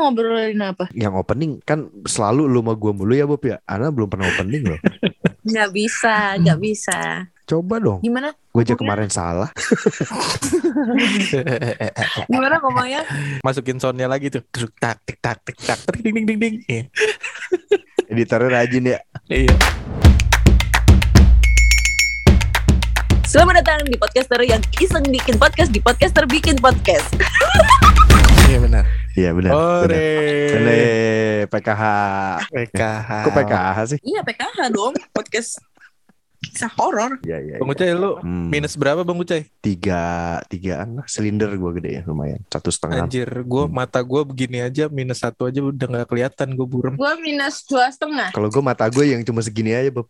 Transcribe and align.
mau 0.00 0.08
ngobrolin 0.08 0.64
apa? 0.64 0.88
Yang 0.96 1.14
opening 1.20 1.60
kan 1.60 1.92
selalu 2.08 2.48
lu 2.48 2.64
sama 2.64 2.72
gua 2.72 2.92
mulu 2.96 3.12
ya 3.12 3.28
Bob 3.28 3.44
ya. 3.44 3.60
Ana 3.68 3.92
belum 3.92 4.08
pernah 4.08 4.32
opening 4.32 4.72
loh. 4.72 4.80
Nggak 5.40 5.70
bisa, 5.72 6.36
nggak 6.36 6.58
bisa. 6.60 7.24
Coba 7.48 7.80
dong. 7.80 8.04
Gimana? 8.04 8.36
Gue 8.52 8.60
aja 8.60 8.76
kemarin 8.76 9.08
salah. 9.08 9.48
Gimana 12.30 12.60
ngomongnya? 12.60 13.02
Masukin 13.40 13.80
soundnya 13.80 14.04
lagi 14.04 14.28
tuh. 14.28 14.44
Truk, 14.52 14.70
tak 14.76 15.00
tik 15.02 15.16
tak 15.18 15.40
tik 15.42 15.56
tak 15.56 15.80
tik, 15.80 16.04
ding 16.04 16.12
ding 16.12 16.26
ding 16.28 16.38
ding. 16.38 16.54
Iya. 16.68 16.84
Editornya 18.12 18.48
rajin 18.52 18.84
ya. 18.84 18.98
Iya. 19.32 19.54
Selamat 23.24 23.64
datang 23.64 23.88
di 23.88 23.96
podcaster 23.96 24.40
yang 24.44 24.60
iseng 24.76 25.08
bikin 25.08 25.40
podcast 25.40 25.72
di 25.72 25.80
podcaster 25.80 26.28
bikin 26.28 26.60
podcast. 26.60 27.16
Iya 28.46 28.60
benar. 28.60 28.84
Iya 29.12 29.30
benar. 29.32 29.52
benar. 29.52 29.84
Ore. 29.84 30.10
Bener. 30.50 30.80
PKH. 31.46 31.82
PKH. 32.48 33.10
Kok 33.24 33.32
PKH 33.34 33.78
sih? 33.86 33.98
iya 34.02 34.20
PKH 34.20 34.58
dong, 34.70 34.94
podcast 35.10 35.58
kisah 36.40 36.72
horor. 36.72 37.20
Iya 37.20 37.36
iya. 37.38 37.54
Bang 37.56 37.68
Ucai 37.68 37.92
lu 37.92 38.16
Hmm, 38.16 38.48
minus 38.48 38.72
berapa 38.72 39.02
Bang 39.02 39.18
Ucai? 39.18 39.44
tiga 39.60 40.00
tigaan 40.46 40.96
lah 40.96 41.04
silinder 41.04 41.52
gua 41.54 41.68
gede 41.70 42.00
ya 42.00 42.02
lumayan 42.02 42.40
satu 42.48 42.72
setengah 42.72 43.04
Anjir, 43.04 43.28
gua 43.44 43.68
Hmm. 43.68 43.76
mata 43.76 44.00
gua 44.00 44.24
begini 44.24 44.58
aja 44.58 44.88
minus 44.88 45.20
satu 45.20 45.44
aja 45.44 45.60
udah 45.60 45.86
nggak 45.86 46.08
kelihatan 46.08 46.48
gue 46.50 46.64
burem. 46.64 46.94
Gua 46.96 47.12
minus 47.18 47.60
dua 47.62 47.88
setengah. 47.88 48.32
kalau 48.32 48.48
gue 48.48 48.62
mata 48.62 48.86
gue 48.86 49.04
yang 49.06 49.20
cuma 49.20 49.40
segini 49.40 49.74
aja 49.74 49.92
Bob 49.92 50.08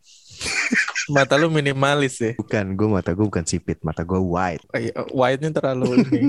Mata 1.11 1.35
lu 1.35 1.49
minimalis 1.49 2.15
ya. 2.17 2.33
bukan 2.35 2.73
gue 2.73 2.89
mata 2.89 3.11
gue 3.11 3.23
bukan 3.23 3.43
sipit 3.43 3.79
mata 3.81 4.01
gue 4.01 4.17
wide 4.17 4.63
White-nya 5.11 5.51
terlalu 5.53 6.01
ini. 6.01 6.21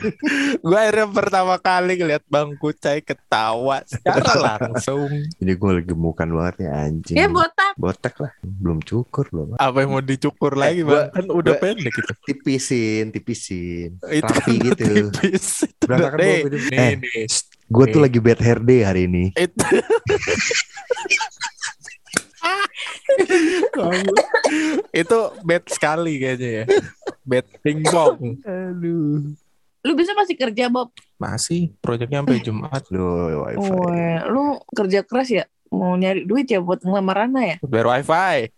gua 0.62 0.78
akhirnya 0.82 1.06
pertama 1.08 1.54
kali 1.56 1.96
ngeliat 1.96 2.22
Bang 2.24 2.54
Kucai 2.54 3.00
ketawa 3.00 3.80
secara 3.82 4.32
langsung. 4.50 5.08
jadi 5.36 5.52
gue 5.52 5.70
lagi 5.72 5.88
gemukan 5.88 6.28
banget 6.28 6.54
ya 6.60 6.70
anjing 6.82 7.16
Ya 7.16 7.26
botak. 7.26 7.72
botak 7.74 8.14
lah 8.18 8.32
belum 8.40 8.78
cukur 8.80 9.24
belum 9.26 9.56
Apa 9.56 9.76
yang 9.78 9.90
mau 9.90 10.00
dicukur 10.00 10.52
lagi 10.54 10.82
gua- 10.82 11.08
Bang? 11.08 11.14
Kan 11.14 11.26
udah 11.30 11.52
gua- 11.52 11.62
pendek 11.64 11.92
gitu. 11.92 12.12
tipisin 12.24 13.04
tipisin 13.08 13.90
Itu 14.04 14.28
rapi 14.28 14.52
udah 14.52 14.64
gitu 14.66 14.84
tipis. 14.84 15.46
Itu 15.64 15.84
udah- 15.86 16.12
nih, 16.14 16.36
Bob 16.38 16.46
itu. 16.46 16.58
nih, 16.66 16.76
Eh. 16.76 16.92
nih. 16.98 17.26
gue 17.68 17.84
tuh 17.86 18.00
lagi 18.00 18.18
bad 18.18 18.38
hair 18.38 18.60
day 18.60 18.80
hari 18.80 19.04
ini 19.04 19.24
Itu. 19.32 19.60
itu 24.92 25.18
bad 25.44 25.64
sekali 25.68 26.12
kayaknya 26.22 26.50
ya. 26.50 26.64
Bad 27.26 27.46
pingpong. 27.60 28.40
aduh 28.46 29.34
Lu 29.86 29.94
bisa 29.94 30.10
masih 30.12 30.34
kerja, 30.34 30.66
Bob? 30.66 30.90
Masih 31.16 31.72
proyeknya 31.78 32.20
sampai 32.20 32.42
Jumat. 32.42 32.82
Duh, 32.90 33.46
wifi 33.46 33.72
lu 34.28 34.58
kerja 34.74 35.00
keras 35.06 35.30
ya? 35.30 35.44
Mau 35.68 35.94
nyari 35.94 36.24
duit 36.24 36.48
ya 36.48 36.58
buat 36.58 36.80
ngelamar 36.82 37.28
Ana 37.28 37.42
ya? 37.44 37.56
Bayar 37.62 37.86
wifi. 37.96 38.50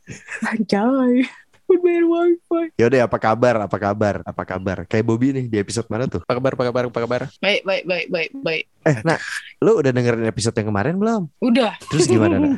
Anjay. 0.47 1.29
Buat 1.71 1.87
bayar 1.87 2.03
wifi. 2.03 2.63
Yaudah 2.83 3.07
apa 3.07 3.19
kabar 3.23 3.55
apa 3.63 3.77
kabar 3.79 4.15
apa 4.27 4.43
kabar 4.43 4.79
kayak 4.91 5.07
Bobby 5.07 5.31
nih 5.31 5.47
di 5.47 5.55
episode 5.55 5.87
mana 5.87 6.11
tuh 6.11 6.19
Apa 6.27 6.35
kabar, 6.35 6.59
apa 6.59 6.65
kabar, 6.67 6.83
apa 6.91 6.99
kabar? 6.99 7.21
Baik, 7.39 7.63
baik, 7.63 7.85
baik, 7.87 8.07
baik, 8.11 8.31
baik. 8.43 8.65
eh 8.81 8.97
nah 9.05 9.21
lu 9.61 9.77
udah 9.77 9.93
dengerin 9.93 10.25
episode 10.25 10.57
yang 10.57 10.73
kemarin 10.73 10.97
belum 10.97 11.29
Udah. 11.45 11.77
terus 11.93 12.09
gimana 12.09 12.41
nak? 12.41 12.57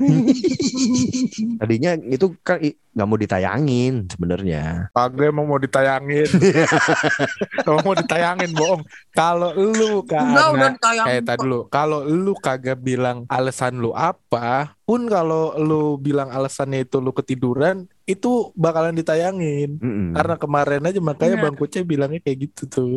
tadinya 1.60 1.98
itu 1.98 2.30
kan 2.46 2.62
nggak 2.62 3.08
mau 3.10 3.18
ditayangin 3.18 4.06
sebenarnya 4.06 4.86
Kagak 4.94 5.34
emang 5.34 5.50
mau 5.50 5.58
ditayangin. 5.58 6.28
Emang 7.66 7.83
mau 7.83 7.96
ditayangin 7.96 8.52
bohong. 8.52 8.83
Kalau 9.10 9.50
lu 9.56 10.05
Udah, 10.05 10.52
udah 10.52 10.70
kagak 10.70 10.77
tayang. 10.78 11.06
Eh, 11.08 11.20
tadi 11.24 11.40
dulu. 11.40 11.58
Kalau 11.72 12.00
lu 12.05 12.33
kagak 12.36 12.78
bilang 12.78 13.24
alasan 13.33 13.80
lu 13.80 13.96
apa, 13.96 14.77
pun 14.84 15.08
kalau 15.08 15.56
lu 15.56 15.96
bilang 15.96 16.28
alasannya 16.28 16.84
itu 16.84 17.00
lu 17.00 17.16
ketiduran, 17.16 17.88
itu 18.05 18.31
bakalan 18.53 18.92
ditayangin. 18.92 19.79
Mm-mm. 19.79 20.08
Karena 20.13 20.35
kemarin 20.35 20.83
aja 20.83 20.98
makanya 20.98 21.36
Nah. 21.36 21.42
Bang 21.45 21.57
Kuce 21.57 21.80
bilangnya 21.83 22.18
kayak 22.18 22.39
gitu 22.45 22.63
tuh. 22.67 22.95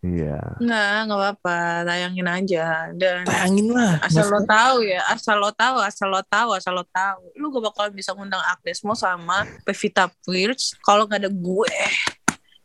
iya 0.00 0.38
Nggak, 0.56 0.96
nggak 1.04 1.18
apa-apa. 1.18 1.58
Tayangin 1.84 2.24
aja. 2.24 2.64
Dan 2.92 3.24
Tayangin 3.24 3.68
lah. 3.68 4.00
asal 4.00 4.24
lo 4.24 4.38
Mas- 4.38 4.48
tahu 4.48 4.76
ya, 4.82 5.00
asal 5.08 5.36
lo 5.36 5.50
tahu, 5.50 5.76
asal 5.80 6.08
lo 6.08 6.22
tahu, 6.22 6.48
asal 6.52 6.72
lo 6.72 6.84
tahu. 6.84 7.20
Lu 7.34 7.50
gak 7.50 7.64
bakal 7.68 7.86
bisa 7.90 8.12
ngundang 8.12 8.40
Agnesmo 8.46 8.94
sama 8.94 9.44
Pevita 9.62 10.08
Pierce 10.22 10.72
kalau 10.80 11.04
nggak 11.04 11.20
ada 11.20 11.30
gue. 11.30 11.74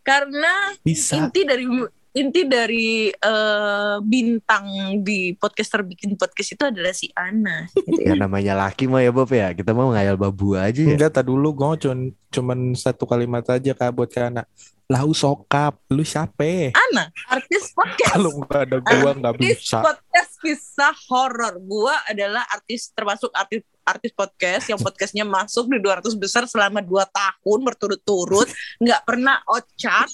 Karena 0.02 0.74
bisa. 0.82 1.14
inti 1.16 1.46
dari 1.46 1.66
inti 2.12 2.44
dari 2.44 3.08
eh, 3.08 3.96
bintang 4.04 5.00
di 5.00 5.32
podcaster 5.36 5.84
bikin 5.88 6.20
podcast 6.20 6.60
itu 6.60 6.64
adalah 6.68 6.92
si 6.92 7.08
Ana. 7.16 7.72
Gitu 7.72 8.04
ya 8.04 8.14
ya. 8.14 8.20
namanya 8.28 8.54
laki 8.68 8.92
mah 8.92 9.00
ya 9.00 9.12
Bob 9.16 9.32
ya 9.32 9.56
kita 9.56 9.72
mau 9.72 9.96
ngayal 9.96 10.20
babu 10.20 10.60
aja 10.60 10.84
ya 10.84 10.92
Enggak, 10.96 11.16
tak 11.16 11.26
dulu 11.32 11.56
gue 11.56 11.88
cuman, 11.88 12.00
cuman 12.32 12.60
satu 12.76 13.08
kalimat 13.08 13.48
aja 13.48 13.72
kak 13.72 13.92
buat 13.96 14.12
ke 14.12 14.20
anak. 14.20 14.46
Lau 14.92 15.16
sokap, 15.16 15.80
lu 15.88 16.04
siapa? 16.04 16.76
Ana, 16.76 17.08
artis 17.32 17.72
podcast. 17.72 18.12
Kalau 18.12 18.44
nggak 18.44 18.60
ada 18.68 18.78
gua 18.84 19.10
nggak 19.16 19.34
artis 19.40 19.64
bisa. 19.64 19.80
podcast 19.80 20.32
kisah 20.44 20.96
horor. 21.08 21.56
Gua 21.64 21.96
adalah 22.12 22.44
artis 22.52 22.92
termasuk 22.92 23.32
artis 23.32 23.64
artis 23.82 24.12
podcast 24.12 24.66
yang 24.66 24.78
podcastnya 24.78 25.24
masuk 25.24 25.68
di 25.68 25.78
200 25.78 26.14
besar 26.16 26.44
selama 26.46 26.80
2 26.80 26.90
tahun 27.08 27.60
berturut-turut, 27.62 28.48
nggak 28.78 29.02
pernah 29.04 29.42
ocak. 29.46 30.08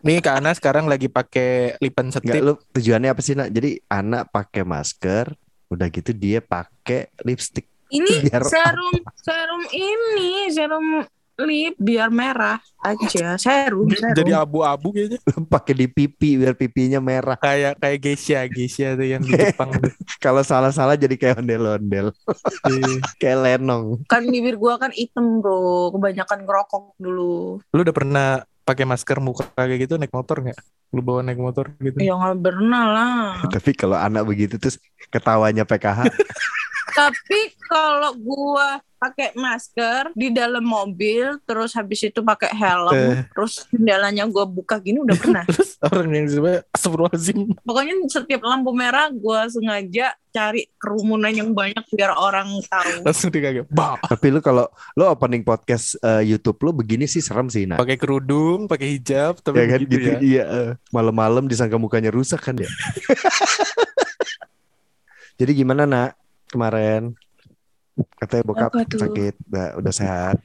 Nih 0.00 0.18
Kak 0.18 0.40
Ana 0.40 0.50
sekarang 0.52 0.86
lagi 0.86 1.06
pakai 1.06 1.76
lipan 1.78 2.08
Enggak 2.08 2.24
setip. 2.24 2.40
lu 2.40 2.54
tujuannya 2.72 3.10
apa 3.10 3.20
sih 3.20 3.34
nak 3.34 3.48
jadi 3.48 3.80
anak 3.86 4.28
pakai 4.28 4.62
masker 4.62 5.30
udah 5.68 5.86
gitu 5.86 6.10
dia 6.10 6.40
pakai 6.40 7.12
lipstick 7.22 7.68
Ini 7.88 8.26
Biar- 8.26 8.42
serum 8.42 8.96
serum 9.18 9.62
ini 9.70 10.48
serum 10.48 10.86
lip 11.42 11.74
biar 11.80 12.08
merah 12.08 12.60
aja. 12.80 13.36
Serum, 13.36 13.88
serum. 13.88 14.16
Jadi 14.16 14.32
abu-abu 14.32 14.92
kayaknya. 14.92 15.18
pakai 15.54 15.74
di 15.76 15.86
pipi 15.88 16.40
biar 16.40 16.56
pipinya 16.56 17.00
merah 17.00 17.36
Kayak 17.36 17.76
kayak 17.80 17.98
Geisha, 18.00 18.40
Geisha 18.48 18.96
tuh 18.96 19.06
yang 19.06 19.20
di 19.24 19.32
Jepang. 19.36 19.72
kalau 20.24 20.40
salah-salah 20.40 20.96
jadi 20.96 21.16
kayak 21.16 21.40
ondel-ondel 21.44 22.12
Iya. 22.70 23.00
kayak 23.18 23.38
lenong 23.44 24.04
kan 24.06 24.22
bibir 24.24 24.56
gua 24.56 24.76
kan 24.76 24.92
hitam, 24.92 25.40
Bro. 25.40 25.96
Kebanyakan 25.96 26.44
ngerokok 26.44 26.84
dulu. 27.00 27.58
Lu 27.60 27.80
udah 27.80 27.94
pernah 27.96 28.28
pakai 28.62 28.86
masker 28.86 29.18
muka 29.18 29.50
kayak 29.58 29.88
gitu 29.88 29.98
naik 29.98 30.14
motor 30.14 30.40
nggak? 30.46 30.58
Lu 30.94 31.00
bawa 31.02 31.26
naik 31.26 31.40
motor 31.42 31.74
gitu? 31.82 31.98
Ya 31.98 32.14
nggak 32.14 32.38
pernah 32.38 32.82
lah. 32.86 33.26
tapi 33.50 33.74
kalau 33.74 33.98
anak 33.98 34.22
begitu 34.26 34.56
terus 34.56 34.78
ketawanya 35.10 35.66
PKH 35.66 36.06
Tapi 36.90 37.54
kalau 37.64 38.12
gua 38.18 38.82
pakai 39.00 39.32
masker 39.32 40.12
di 40.12 40.28
dalam 40.28 40.60
mobil, 40.60 41.40
terus 41.48 41.72
habis 41.72 42.04
itu 42.04 42.20
pakai 42.20 42.52
helm, 42.52 42.92
Eh. 42.92 43.24
terus 43.32 43.64
jendelanya 43.72 44.28
gua 44.28 44.44
buka 44.44 44.76
gini 44.76 45.00
udah 45.00 45.16
pernah. 45.22 45.44
Terus 45.48 45.80
orang 45.80 46.10
yang 46.12 46.26
sebenarnya. 46.76 47.56
Pokoknya 47.64 47.94
setiap 48.12 48.44
lampu 48.44 48.76
merah 48.76 49.08
gua 49.08 49.48
sengaja 49.48 50.12
cari 50.30 50.62
kerumunan 50.78 51.34
yang 51.34 51.50
banyak 51.50 51.82
biar 51.90 52.14
orang 52.14 52.46
tahu. 52.70 53.02
Langsung 53.02 53.34
bah. 53.66 53.98
tapi 54.04 54.30
lu 54.30 54.38
kalau 54.38 54.68
lu 54.94 55.02
opening 55.08 55.42
podcast 55.42 55.98
eh, 55.98 56.22
YouTube 56.22 56.60
lu 56.62 56.70
begini 56.70 57.10
sih 57.10 57.18
serem 57.18 57.50
sih 57.50 57.66
nak 57.66 57.82
Pakai 57.82 57.98
kerudung, 57.98 58.70
pakai 58.70 58.94
hijab, 58.94 59.42
tapi 59.42 59.58
ya 59.58 59.66
kan 59.66 59.80
begitu 59.82 59.98
gitu 59.98 60.10
ya. 60.14 60.18
iya 60.22 60.44
eh. 60.46 60.70
malam-malam 60.94 61.50
disangka 61.50 61.80
mukanya 61.80 62.14
rusak 62.14 62.38
kan 62.38 62.54
ya 62.54 62.70
jadi 65.40 65.52
gimana 65.56 65.88
nak 65.88 66.20
kemarin 66.50 67.14
katanya 68.18 68.44
bokap 68.44 68.70
Apa 68.74 68.80
tuh? 68.86 69.00
sakit 69.00 69.34
udah 69.48 69.68
udah 69.78 69.92
sehat 69.94 70.36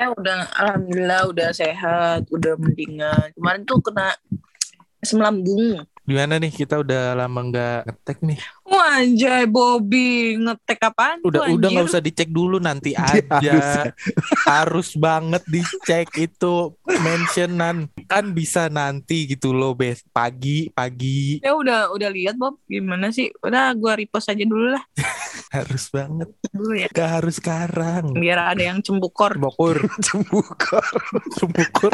Ya 0.00 0.08
udah 0.16 0.48
alhamdulillah 0.56 1.28
udah 1.28 1.52
sehat, 1.52 2.24
udah 2.32 2.56
mendingan. 2.56 3.36
Kemarin 3.36 3.68
tuh 3.68 3.84
kena 3.84 4.16
asam 4.96 5.20
lambung. 5.20 5.84
Gimana 6.08 6.40
nih 6.40 6.48
kita 6.48 6.80
udah 6.80 7.12
lama 7.12 7.40
nggak 7.44 7.84
ngetek 7.84 8.18
nih? 8.24 8.40
Wanjay 8.70 9.44
Bobby 9.44 10.38
ngetek 10.38 10.78
apaan 10.84 11.18
Udah 11.20 11.42
tuh, 11.42 11.58
udah 11.58 11.68
nggak 11.68 11.86
usah 11.86 11.98
dicek 11.98 12.30
dulu 12.30 12.56
nanti 12.56 12.94
Harus 12.96 13.26
aja. 13.26 13.54
Harus 14.46 14.88
banget 14.94 15.42
dicek 15.44 16.06
itu 16.16 16.70
mentionan 16.86 17.76
kan 18.06 18.30
bisa 18.30 18.66
nanti 18.66 19.26
gitu 19.26 19.50
loh 19.50 19.74
bes 19.74 20.06
pagi 20.08 20.70
pagi 20.70 21.42
Ya 21.42 21.52
udah 21.52 21.90
udah 21.90 22.08
lihat 22.08 22.34
Bob 22.34 22.62
gimana 22.64 23.10
sih? 23.10 23.34
Udah 23.40 23.74
gua 23.74 23.94
repost 23.94 24.26
aja 24.26 24.42
dulu 24.42 24.70
lah. 24.70 24.84
Harus 25.50 25.90
banget. 25.90 26.30
dulu 26.48 26.74
ya 26.74 26.86
Gak 26.88 27.10
harus 27.12 27.34
sekarang. 27.36 28.14
biar 28.14 28.54
ada 28.54 28.62
yang 28.62 28.78
cembukor 28.78 29.34
Bokur, 29.34 29.82
Cembukor. 30.00 30.86
bokur. 31.50 31.90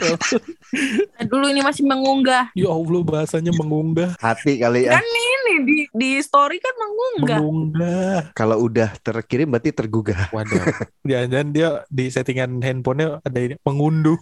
Nah, 1.17 1.25
dulu 1.25 1.49
ini 1.49 1.61
masih 1.61 1.83
mengunggah 1.83 2.53
ya 2.53 2.69
Allah 2.69 3.01
bahasanya 3.01 3.53
mengunggah, 3.53 4.13
Hati 4.21 4.61
kali 4.61 4.85
ya. 4.85 5.01
kan 5.01 5.05
ini 5.05 5.55
di 5.65 5.79
di 5.89 6.11
story 6.21 6.61
kan 6.67 6.75
mengunggah 6.83 7.39
mengunggah. 7.39 8.19
Kalau 8.35 8.57
udah 8.67 8.91
terkirim 8.99 9.47
berarti 9.55 9.71
tergugah. 9.71 10.29
Waduh. 10.35 10.59
Jangan-jangan 11.09 11.49
dia 11.55 11.69
di 11.87 12.05
settingan 12.11 12.59
handphonenya 12.59 13.23
ada 13.23 13.39
ini 13.39 13.55
mengunduh, 13.63 14.19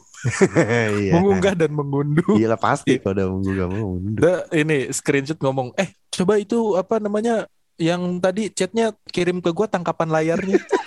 Iya. 1.01 1.13
mengunggah 1.17 1.55
dan 1.57 1.71
mengunduh. 1.73 2.37
Iya 2.37 2.53
lah 2.53 2.61
pasti 2.61 3.01
kalau 3.01 3.41
udah 3.41 3.67
mundur. 3.67 4.21
Dia 4.21 4.35
ini 4.53 4.93
screenshot 4.93 5.41
ngomong, 5.41 5.73
eh 5.81 5.97
coba 6.13 6.37
itu 6.37 6.77
apa 6.77 7.01
namanya 7.01 7.49
yang 7.75 8.23
tadi 8.23 8.55
chatnya 8.55 8.95
kirim 9.11 9.43
ke 9.43 9.51
gua 9.51 9.67
tangkapan 9.67 10.13
layarnya. 10.13 10.61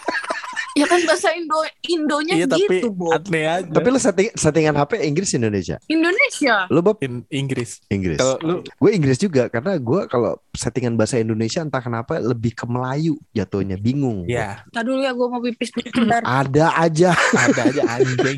ya 0.77 0.85
kan 0.85 1.01
bahasa 1.03 1.33
Indo 1.33 1.57
Indonya 1.83 2.33
iya 2.35 2.45
tapi 2.45 2.69
gitu 2.69 2.89
Bob 2.89 3.17
aneh 3.17 3.45
aja. 3.45 3.67
Tapi 3.67 3.87
lu 3.89 3.97
setting, 3.97 4.29
settingan 4.31 4.75
HP 4.75 5.01
Inggris 5.01 5.33
Indonesia. 5.33 5.75
Indonesia 5.87 6.55
Lu 6.69 6.79
Bob 6.79 7.01
In 7.01 7.25
Inggris. 7.27 7.81
Inggris. 7.89 8.15
Kalau 8.15 8.37
lu 8.39 8.55
Gue 8.77 8.91
Inggris 8.93 9.17
juga 9.17 9.47
karena 9.47 9.75
gue 9.75 10.01
kalau 10.05 10.37
settingan 10.53 10.93
bahasa 10.93 11.17
Indonesia 11.17 11.59
entah 11.59 11.81
kenapa 11.81 12.17
lebih 12.17 12.53
ke 12.53 12.63
Melayu 12.63 13.17
jatuhnya 13.31 13.75
bingung. 13.75 14.23
ya 14.25 14.61
Tadi 14.69 14.85
dulu 14.85 15.01
ya 15.01 15.11
gue 15.11 15.27
mau 15.27 15.41
pipis 15.41 15.69
bentar 15.73 16.21
Ada 16.21 16.77
aja. 16.77 17.11
ada 17.33 17.61
aja 17.63 17.81
anjing. 17.89 18.37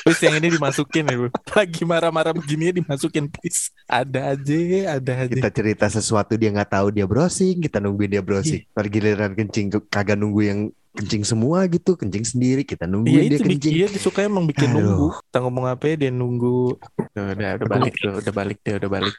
Terus 0.00 0.18
yang 0.20 0.34
ini 0.36 0.48
dimasukin 0.54 1.04
ya, 1.04 1.16
Bu. 1.16 1.26
Lagi 1.52 1.82
marah-marah 1.82 2.32
begini 2.32 2.72
dimasukin 2.72 3.26
please. 3.26 3.68
Ada 3.84 4.32
aja, 4.32 4.56
ada 4.96 5.12
aja. 5.26 5.32
Kita 5.32 5.50
cerita 5.50 5.86
sesuatu 5.86 6.34
dia 6.34 6.48
nggak 6.48 6.70
tahu 6.70 6.88
dia 6.90 7.04
browsing, 7.04 7.58
kita 7.58 7.78
nungguin 7.78 8.10
dia 8.10 8.22
browsing. 8.22 8.62
Iya. 8.64 8.72
Ntar 8.72 8.86
giliran 8.86 9.32
kencing 9.34 9.66
ke- 9.68 9.86
kagak 9.88 10.16
nunggu 10.16 10.40
yang 10.42 10.60
kencing 10.90 11.22
semua 11.22 11.64
gitu, 11.64 11.94
kencing 11.94 12.24
sendiri 12.24 12.62
kita 12.62 12.82
Iya 12.82 12.90
nungguin 12.90 13.22
dia 13.24 13.38
itu 13.38 13.44
kencing. 13.46 13.72
iya 13.72 13.86
disuka 13.86 14.20
emang 14.20 14.44
bikin 14.44 14.70
Aduh. 14.70 14.76
nunggu. 14.76 15.08
Kita 15.22 15.38
ngomong 15.40 15.64
apa 15.66 15.84
ya, 15.86 15.94
dia 15.96 16.10
nunggu. 16.10 16.76
Tuh, 17.10 17.24
udah 17.30 17.50
udah 17.56 17.68
balik 17.68 17.94
tuh, 17.96 18.12
udah 18.16 18.32
balik 18.32 18.58
dia, 18.60 18.74
udah 18.76 18.90
balik. 18.90 19.14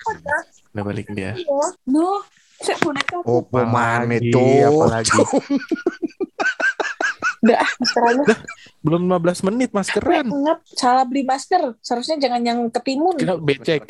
Udah 0.71 0.83
balik 0.83 1.07
dia. 1.09 1.31
Duh, 1.83 2.19
saya 2.57 2.75
boneka 2.77 3.15
Opo 3.21 3.57
mana 3.61 4.03
Apalagi, 4.05 4.29
tuh? 4.29 4.59
apalagi. 4.67 5.19
Udah, 7.41 7.57
maskerannya 7.75 8.25
Belum 8.81 9.01
15 9.07 9.47
menit 9.47 9.69
maskeran. 9.71 10.25
Ngep, 10.25 10.59
salah 10.71 11.01
beli 11.03 11.23
masker. 11.23 11.73
Seharusnya 11.79 12.17
jangan 12.19 12.41
yang 12.41 12.59
ketimun. 12.69 13.17
Kira 13.17 13.33
becek. 13.35 13.89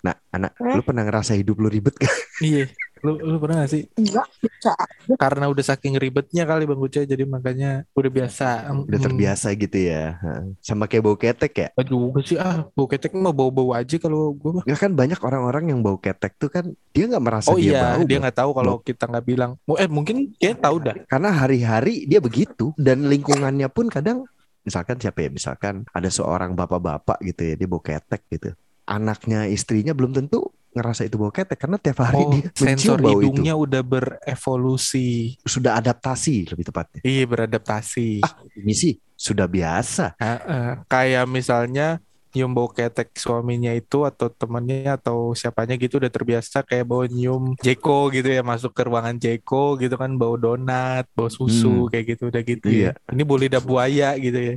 Nah, 0.00 0.16
anak, 0.30 0.56
Hmm? 0.56 0.72
lu 0.72 0.82
pernah 0.82 1.04
ngerasa 1.04 1.32
hidup 1.34 1.56
lu 1.56 1.68
ribet 1.68 1.92
gak? 1.94 2.08
Iya. 2.40 2.72
Lu, 3.00 3.16
lu 3.16 3.36
pernah 3.40 3.64
gak 3.64 3.72
sih? 3.72 3.82
Enggak, 3.96 4.28
bisa. 4.38 4.72
Karena 5.16 5.48
udah 5.48 5.64
saking 5.64 5.96
ribetnya 5.96 6.44
kali 6.44 6.68
Bang 6.68 6.78
Uca 6.78 7.00
jadi 7.00 7.24
makanya 7.24 7.88
udah 7.92 8.10
biasa. 8.10 8.68
Udah 8.84 8.98
Hmm. 9.00 9.06
terbiasa 9.08 9.48
gitu 9.54 9.78
ya. 9.80 10.20
Sama 10.60 10.84
kayak 10.84 11.02
bau 11.02 11.16
ketek 11.16 11.52
ya. 11.56 11.68
Juga 11.82 12.20
sih 12.20 12.36
ah, 12.36 12.68
bau 12.70 12.84
ketek 12.84 13.16
mah 13.16 13.32
bau-bau 13.32 13.72
aja 13.72 13.96
kalau 13.96 14.32
gue 14.32 14.60
mah. 14.60 14.64
Ya 14.68 14.76
kan 14.76 14.92
banyak 14.92 15.16
orang-orang 15.18 15.72
yang 15.72 15.80
bau 15.80 15.96
ketek 15.96 16.36
tuh 16.36 16.52
kan 16.52 16.64
dia 16.92 17.08
nggak 17.08 17.24
merasa 17.24 17.48
Oh 17.50 17.56
dia 17.56 17.72
iya, 17.72 17.80
bau. 17.96 18.04
dia 18.04 18.18
nggak 18.20 18.36
tahu 18.36 18.50
kalau 18.52 18.74
kita 18.78 19.04
nggak 19.08 19.24
bilang. 19.24 19.50
Eh 19.74 19.88
mungkin 19.88 20.36
dia 20.36 20.52
tahu 20.52 20.76
dah. 20.82 20.94
Karena 21.08 21.32
hari-hari 21.32 22.04
dia 22.04 22.20
begitu 22.20 22.76
dan 22.76 23.08
lingkungannya 23.08 23.66
pun 23.72 23.88
kadang 23.88 24.28
misalkan 24.60 25.00
siapa 25.00 25.24
ya 25.24 25.32
misalkan 25.32 25.88
ada 25.88 26.12
seorang 26.12 26.52
bapak-bapak 26.52 27.16
gitu 27.24 27.42
ya 27.48 27.54
dia 27.56 27.64
bau 27.64 27.80
ketek 27.80 28.28
gitu. 28.28 28.52
Anaknya 28.84 29.46
istrinya 29.46 29.94
belum 29.94 30.12
tentu 30.12 30.50
ngerasa 30.70 31.02
itu 31.02 31.18
bau 31.18 31.34
ketek 31.34 31.58
karena 31.58 31.76
tiap 31.82 31.98
hari 32.02 32.22
Oh, 32.22 32.30
dia 32.30 32.46
sensor 32.54 33.02
bau 33.02 33.18
hidungnya 33.18 33.58
udah 33.58 33.82
berevolusi. 33.82 35.34
itu. 35.36 35.46
Sudah 35.46 35.76
adaptasi 35.78 36.50
lebih 36.50 36.64
tepatnya. 36.70 37.00
Iya 37.02 37.24
beradaptasi. 37.26 38.22
Ini 38.54 38.74
sih 38.74 38.94
sudah 39.14 39.50
biasa. 39.50 40.14
Heeh. 40.16 40.70
Kayak 40.86 41.26
misalnya 41.26 41.98
nyium 42.34 42.52
bau 42.54 42.70
ketek 42.70 43.10
suaminya 43.18 43.74
itu 43.74 44.06
atau 44.06 44.30
temannya 44.30 44.94
atau 44.94 45.34
siapanya 45.34 45.74
gitu 45.76 45.98
udah 45.98 46.10
terbiasa 46.10 46.62
kayak 46.62 46.86
bau 46.86 47.02
nyium 47.04 47.54
Jeko 47.58 48.10
gitu 48.14 48.28
ya 48.30 48.42
masuk 48.46 48.72
ke 48.74 48.82
ruangan 48.86 49.16
Jeko 49.18 49.76
gitu 49.78 49.94
kan 49.98 50.14
bau 50.14 50.38
donat, 50.38 51.06
bau 51.12 51.28
susu 51.30 51.90
kayak 51.90 52.16
gitu 52.16 52.30
udah 52.30 52.42
gitu 52.42 52.68
ya. 52.70 52.92
Ini 53.10 53.22
bau 53.26 53.38
lidah 53.38 53.62
buaya 53.62 54.14
gitu 54.16 54.38
ya. 54.38 54.52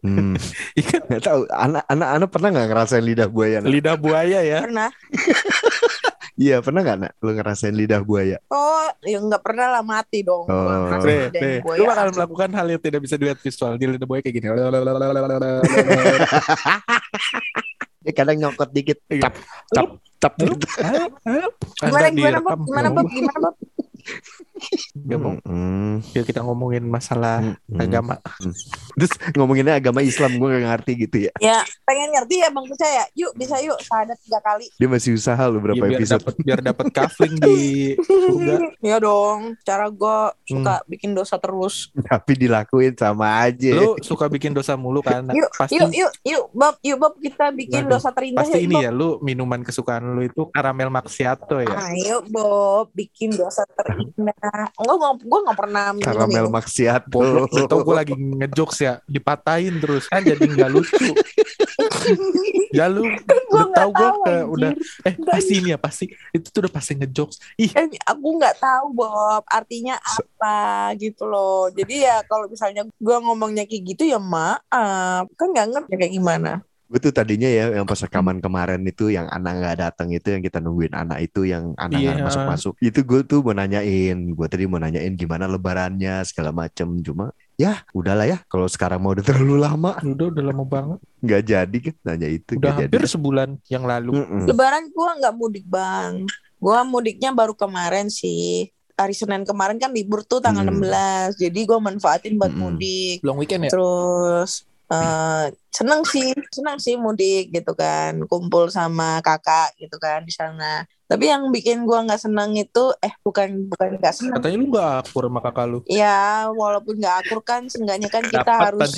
Hmm. 0.00 0.34
Ikan 0.80 1.00
Nggak 1.10 1.22
tahu 1.26 1.40
anak-anak 1.50 2.08
anak 2.16 2.28
pernah 2.30 2.48
nggak 2.54 2.68
ngerasain 2.70 3.04
lidah 3.04 3.28
buaya? 3.28 3.56
Nak? 3.60 3.70
lidah 3.70 3.96
buaya 3.98 4.38
ya. 4.40 4.58
Pernah. 4.62 4.90
Iya 6.40 6.64
pernah 6.64 6.80
nggak 6.80 6.98
nak? 7.04 7.12
Lu 7.20 7.36
ngerasain 7.36 7.76
lidah 7.76 8.00
buaya? 8.00 8.40
Oh, 8.48 8.88
ya 9.04 9.20
nggak 9.20 9.44
pernah 9.44 9.76
lah 9.76 9.84
mati 9.84 10.24
dong. 10.24 10.48
Oh. 10.48 10.88
Nih, 11.04 11.60
buaya. 11.60 11.76
lu 11.76 11.84
bakal 11.84 12.16
melakukan 12.16 12.50
hal 12.56 12.64
yang 12.64 12.80
tidak 12.80 13.04
bisa 13.04 13.20
dilihat 13.20 13.36
visual 13.44 13.76
di 13.76 13.84
lidah 13.84 14.08
buaya 14.08 14.24
kayak 14.24 14.40
gini. 14.40 14.48
Ya 18.00 18.12
kadang 18.16 18.36
nyokot 18.40 18.70
dikit. 18.72 18.98
Iya. 19.12 19.28
Tap, 19.28 19.34
tap, 19.74 19.92
tap. 20.20 20.34
Gimana. 21.84 22.08
Bob? 22.40 22.60
Gimana, 22.66 22.88
Bob? 22.92 23.06
Gimana, 23.12 23.38
Bob? 23.44 23.54
Ya, 25.00 25.16
Bob. 25.16 25.40
Hmm, 25.42 26.04
Ya 26.10 26.22
kita 26.22 26.40
ngomongin 26.40 26.84
masalah 26.84 27.40
hmm. 27.62 27.76
agama. 27.76 28.14
Terus 28.94 29.12
ngomonginnya 29.32 29.74
agama 29.74 30.00
Islam 30.00 30.34
gue 30.34 30.48
gak 30.50 30.64
ngerti 30.66 30.92
gitu 30.98 31.16
ya. 31.20 31.32
Ya, 31.38 31.58
pengen 31.82 32.12
ngerti 32.12 32.34
ya 32.38 32.48
Bang 32.48 32.66
Percaya. 32.66 33.04
Yuk, 33.12 33.32
bisa 33.34 33.56
yuk. 33.58 33.78
Syahadat 33.80 34.18
tiga 34.20 34.40
kali. 34.40 34.66
Dia 34.72 34.88
masih 34.88 35.10
usaha 35.12 35.42
lu 35.46 35.56
Ya, 35.56 35.62
berapa 35.62 35.84
biar 35.86 35.98
episode. 35.98 36.12
dapat 36.18 36.34
biar 36.38 36.60
dapat 36.60 36.86
kafling 36.90 37.34
di 37.36 37.58
surga. 37.96 38.54
Iya 38.78 38.96
dong. 39.06 39.40
Cara 39.62 39.86
gue 39.88 40.18
suka 40.44 40.74
Hmm. 40.76 40.86
bikin 40.86 41.10
dosa 41.12 41.36
terus. 41.36 41.88
Tapi 41.94 42.32
dilakuin 42.36 42.94
sama 42.94 43.42
aja. 43.42 43.72
Lu 43.72 43.96
suka 44.00 44.26
bikin 44.26 44.50
dosa 44.50 44.74
mulu 44.74 45.00
kan? 45.00 45.26
Yuk, 45.30 45.50
pasti 45.52 45.76
yuk, 45.76 45.90
yuk, 45.90 46.12
yuk, 46.22 46.44
Bob. 46.52 46.74
Yuk, 46.80 46.96
Bob. 46.96 47.14
Kita 47.16 47.50
bikin 47.50 47.84
Waduh, 47.84 47.96
dosa 47.96 48.10
terindah. 48.10 48.42
pasti 48.42 48.58
yuk, 48.58 48.66
ini 48.66 48.74
Bob. 48.74 48.82
ya 48.82 48.90
lu 48.90 49.08
minuman 49.20 49.60
kesukaan 49.60 50.04
lu 50.10 50.22
itu 50.22 50.42
karamel 50.48 50.88
macchiato 50.88 51.58
ya. 51.58 51.76
Ayo, 51.88 52.22
Bob. 52.26 52.90
Bikin 52.92 53.32
dosa 53.32 53.62
terindah. 53.70 54.49
Enggak, 54.50 54.70
gue 54.98 55.08
gue 55.22 55.40
nggak 55.46 55.58
pernah 55.58 55.84
minum 55.94 56.06
Karamel 56.10 56.46
ini. 56.46 56.54
maksiat. 56.58 57.02
Goblok, 57.06 57.50
lu 57.54 57.64
tau 57.70 57.80
gue 57.86 57.94
lagi 57.94 58.14
ngejokes 58.18 58.78
ya, 58.82 58.94
dipatahin 59.06 59.78
terus 59.78 60.10
kan 60.10 60.26
jadi 60.26 60.42
nggak 60.42 60.70
lucu. 60.74 61.14
ya 62.76 62.86
lu 62.86 63.02
Gua 63.02 63.66
udah 63.66 63.66
nggak 63.66 63.78
tahu 63.78 63.90
gue 63.90 64.36
udah 64.58 64.70
eh 65.06 65.14
pasti 65.22 65.52
ini 65.62 65.68
ya 65.74 65.78
pasti. 65.78 66.04
Itu 66.34 66.46
tuh 66.50 66.66
udah 66.66 66.72
pasti 66.74 66.92
ngejokes. 66.98 67.36
Ih. 67.62 67.70
Eh, 67.74 67.86
aku 68.02 68.26
nggak 68.38 68.56
tahu 68.58 68.86
Bob 68.94 69.42
artinya 69.46 69.94
apa 70.02 70.90
gitu 70.98 71.30
loh. 71.30 71.70
Jadi 71.70 72.06
ya 72.06 72.26
kalau 72.26 72.50
misalnya 72.50 72.82
gue 72.86 73.16
ngomongnya 73.22 73.64
kayak 73.70 73.94
gitu 73.94 74.02
ya 74.10 74.18
maaf. 74.18 75.30
Kan 75.38 75.54
nggak 75.54 75.68
ngerti 75.70 75.94
kayak 75.94 76.14
gimana 76.14 76.52
Gue 76.90 76.98
tuh 76.98 77.14
tadinya 77.14 77.46
ya 77.46 77.70
yang 77.70 77.86
pas 77.86 77.96
rekaman 77.96 78.38
kemarin 78.38 78.82
itu 78.82 79.08
yang 79.08 79.24
anak 79.26 79.52
nggak 79.56 79.76
datang 79.80 80.10
itu 80.10 80.26
yang 80.28 80.42
kita 80.42 80.58
nungguin 80.58 80.90
anak 80.90 81.22
itu 81.22 81.46
yang 81.46 81.70
anak 81.76 81.96
nggak 81.96 82.16
Iya. 82.16 82.26
masuk-masuk. 82.26 82.74
Itu 82.80 83.00
gue 83.00 83.20
tuh 83.22 83.38
mau 83.40 83.54
nanyain, 83.54 84.18
gue 84.28 84.46
tadi 84.46 84.66
mau 84.66 84.76
nanyain 84.76 85.14
gimana 85.14 85.46
lebarannya 85.46 86.18
segala 86.24 86.50
macem. 86.50 86.90
Cuma 87.00 87.30
ya 87.54 87.78
udahlah 87.90 88.26
ya 88.26 88.42
kalau 88.44 88.66
sekarang 88.66 88.98
mau 88.98 89.12
udah 89.12 89.22
terlalu 89.22 89.54
lama 89.56 90.02
udah 90.02 90.26
udah 90.28 90.42
lama 90.42 90.64
banget. 90.64 90.98
nggak 91.20 91.42
jadi 91.44 91.76
kan 91.78 91.94
nanya 92.02 92.28
itu 92.28 92.52
Udah 92.52 92.72
nggak 92.72 92.78
jadi. 92.82 92.90
hampir 92.90 93.02
sebulan 93.06 93.48
yang 93.66 93.84
lalu. 93.84 94.10
Mm-mm. 94.16 94.44
lebaran 94.46 94.84
gue 94.88 95.10
nggak 95.14 95.34
mudik 95.36 95.64
bang 95.64 96.26
gue 96.56 96.78
mudiknya 96.84 97.30
baru 97.30 97.54
kemarin 97.54 98.08
sih 98.08 98.66
hari 98.94 99.12
Senin 99.12 99.44
kemarin 99.44 99.76
kan 99.76 99.88
libur 99.90 100.20
tuh 100.22 100.40
tanggal 100.40 100.60
Hmm. 100.62 100.76
16 100.76 101.38
jadi 101.38 101.60
gue 101.62 101.78
manfaatin 101.78 102.34
buat 102.34 102.50
Hmm. 102.50 102.60
mudik 102.66 103.20
Long 103.20 103.36
weekend 103.36 103.64
ya. 103.64 103.70
terus 103.70 104.64
eh 104.90 105.44
seneng 105.70 106.02
sih 106.02 106.34
seneng 106.50 106.76
sih 106.82 106.98
mudik 106.98 107.54
gitu 107.54 107.78
kan 107.78 108.18
kumpul 108.26 108.66
sama 108.68 109.22
kakak 109.22 109.70
gitu 109.78 109.96
kan 110.02 110.26
di 110.26 110.34
sana. 110.34 110.82
Tapi 111.06 111.30
yang 111.30 111.50
bikin 111.50 111.86
gua 111.86 112.02
nggak 112.06 112.22
seneng 112.22 112.54
itu 112.54 112.94
eh 113.02 113.14
bukan 113.22 113.70
bukan 113.70 113.98
nggak 113.98 114.14
seneng. 114.14 114.38
Katanya 114.38 114.58
lu 114.58 114.66
gak 114.70 114.90
akur 115.06 115.24
sama 115.30 115.40
kakak 115.42 115.66
lu. 115.70 115.78
ya 115.86 116.50
walaupun 116.50 116.98
nggak 116.98 117.16
akur 117.26 117.38
kan 117.42 117.66
seenggaknya 117.66 118.10
kan 118.10 118.26
kita 118.26 118.42
Dapat 118.42 118.78
harus 118.78 118.90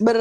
ber 0.00 0.18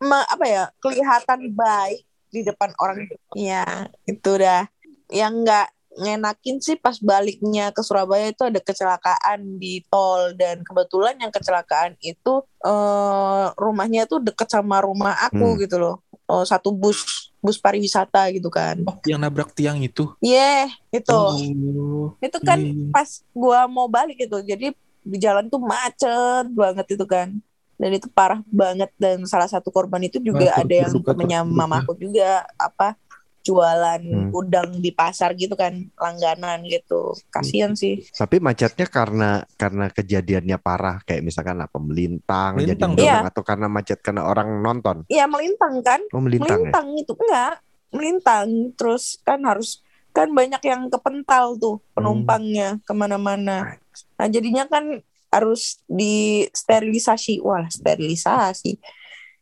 me- 0.00 0.28
apa 0.28 0.44
ya 0.48 0.64
kelihatan 0.80 1.52
baik 1.52 2.00
di 2.32 2.40
depan 2.40 2.72
orang. 2.80 3.08
Ya 3.36 3.92
itu 4.08 4.30
dah 4.40 4.64
yang 5.12 5.44
nggak 5.44 5.68
ngenakin 5.92 6.56
sih 6.56 6.74
pas 6.74 6.96
baliknya 6.96 7.68
ke 7.68 7.84
Surabaya 7.84 8.32
itu 8.32 8.42
ada 8.42 8.56
kecelakaan 8.58 9.60
di 9.60 9.84
tol 9.86 10.32
dan 10.32 10.64
kebetulan 10.64 11.20
yang 11.20 11.28
kecelakaan 11.28 12.00
itu 12.00 12.32
eh, 12.64 13.46
rumahnya 13.54 14.08
tuh 14.08 14.18
deket 14.18 14.48
sama 14.48 14.80
rumah 14.80 15.12
aku 15.20 15.54
Hmm. 15.54 15.60
gitu 15.60 15.76
loh 15.76 15.96
Oh, 16.24 16.48
satu 16.48 16.72
bus 16.72 17.28
bus 17.44 17.60
pariwisata 17.60 18.32
gitu 18.32 18.48
kan 18.48 18.80
Oh, 18.88 18.96
yang 19.04 19.20
nabrak 19.20 19.52
tiang 19.52 19.84
itu. 19.84 20.08
yeah 20.18 20.64
itu 20.88 21.12
Oh, 21.12 22.16
itu 22.18 22.38
kan 22.40 22.56
iya. 22.56 22.88
pas 22.88 23.20
gua 23.30 23.68
mau 23.68 23.84
balik 23.84 24.16
itu 24.16 24.38
jadi 24.40 24.72
di 25.02 25.16
jalan 25.18 25.50
tuh 25.52 25.60
macet 25.60 26.46
banget 26.54 26.86
itu 26.88 27.04
kan 27.04 27.36
dan 27.76 27.90
itu 27.90 28.06
parah 28.08 28.40
banget 28.48 28.88
dan 28.96 29.26
salah 29.26 29.50
satu 29.50 29.68
korban 29.68 29.98
itu 30.00 30.22
juga 30.22 30.54
ada 30.54 30.70
yang 30.70 30.94
berduka. 30.94 31.42
mamaku 31.42 31.92
juga 31.98 32.46
apa 32.54 32.94
jualan 33.42 34.02
Hmm. 34.02 34.30
udang 34.30 34.78
di 34.78 34.90
pasar 34.90 35.34
gitu 35.34 35.52
kan 35.52 35.90
langganan 35.94 36.62
gitu. 36.62 37.10
Kasihan 37.28 37.74
sih. 37.74 38.06
Tapi 38.08 38.38
macetnya 38.38 38.86
karena 38.86 39.30
karena 39.54 39.90
kejadiannya 39.90 40.56
parah 40.56 41.02
kayak 41.02 41.26
misalkan 41.26 41.58
apa 41.58 41.76
melintang, 41.76 42.56
jadi 42.56 42.78
Melintang 42.78 42.90
mendorong 42.94 43.18
dong. 43.18 43.30
atau 43.30 43.42
karena 43.42 43.66
macet 43.66 43.98
karena 43.98 44.22
orang 44.24 44.48
nonton. 44.58 44.96
ya 45.06 45.26
melintang 45.26 45.82
kan? 45.82 46.00
Oh 46.14 46.22
melintang 46.22 46.46
ya. 46.48 46.70
melintang 46.70 46.86
itu 46.94 47.12
enggak. 47.18 47.54
Melintang 47.92 48.48
terus 48.72 49.04
kan 49.20 49.42
harus 49.42 49.82
kan 50.12 50.28
banyak 50.28 50.62
yang 50.62 50.88
kepental 50.88 51.56
tuh 51.56 51.80
penumpangnya 51.92 52.78
ke 52.84 52.92
mana-mana. 52.92 53.76
Nah 54.16 54.26
jadinya 54.28 54.64
kan 54.64 55.02
harus 55.28 55.80
disterilisasi. 55.88 57.40
Wah 57.40 57.66
sterilisasi. 57.66 58.76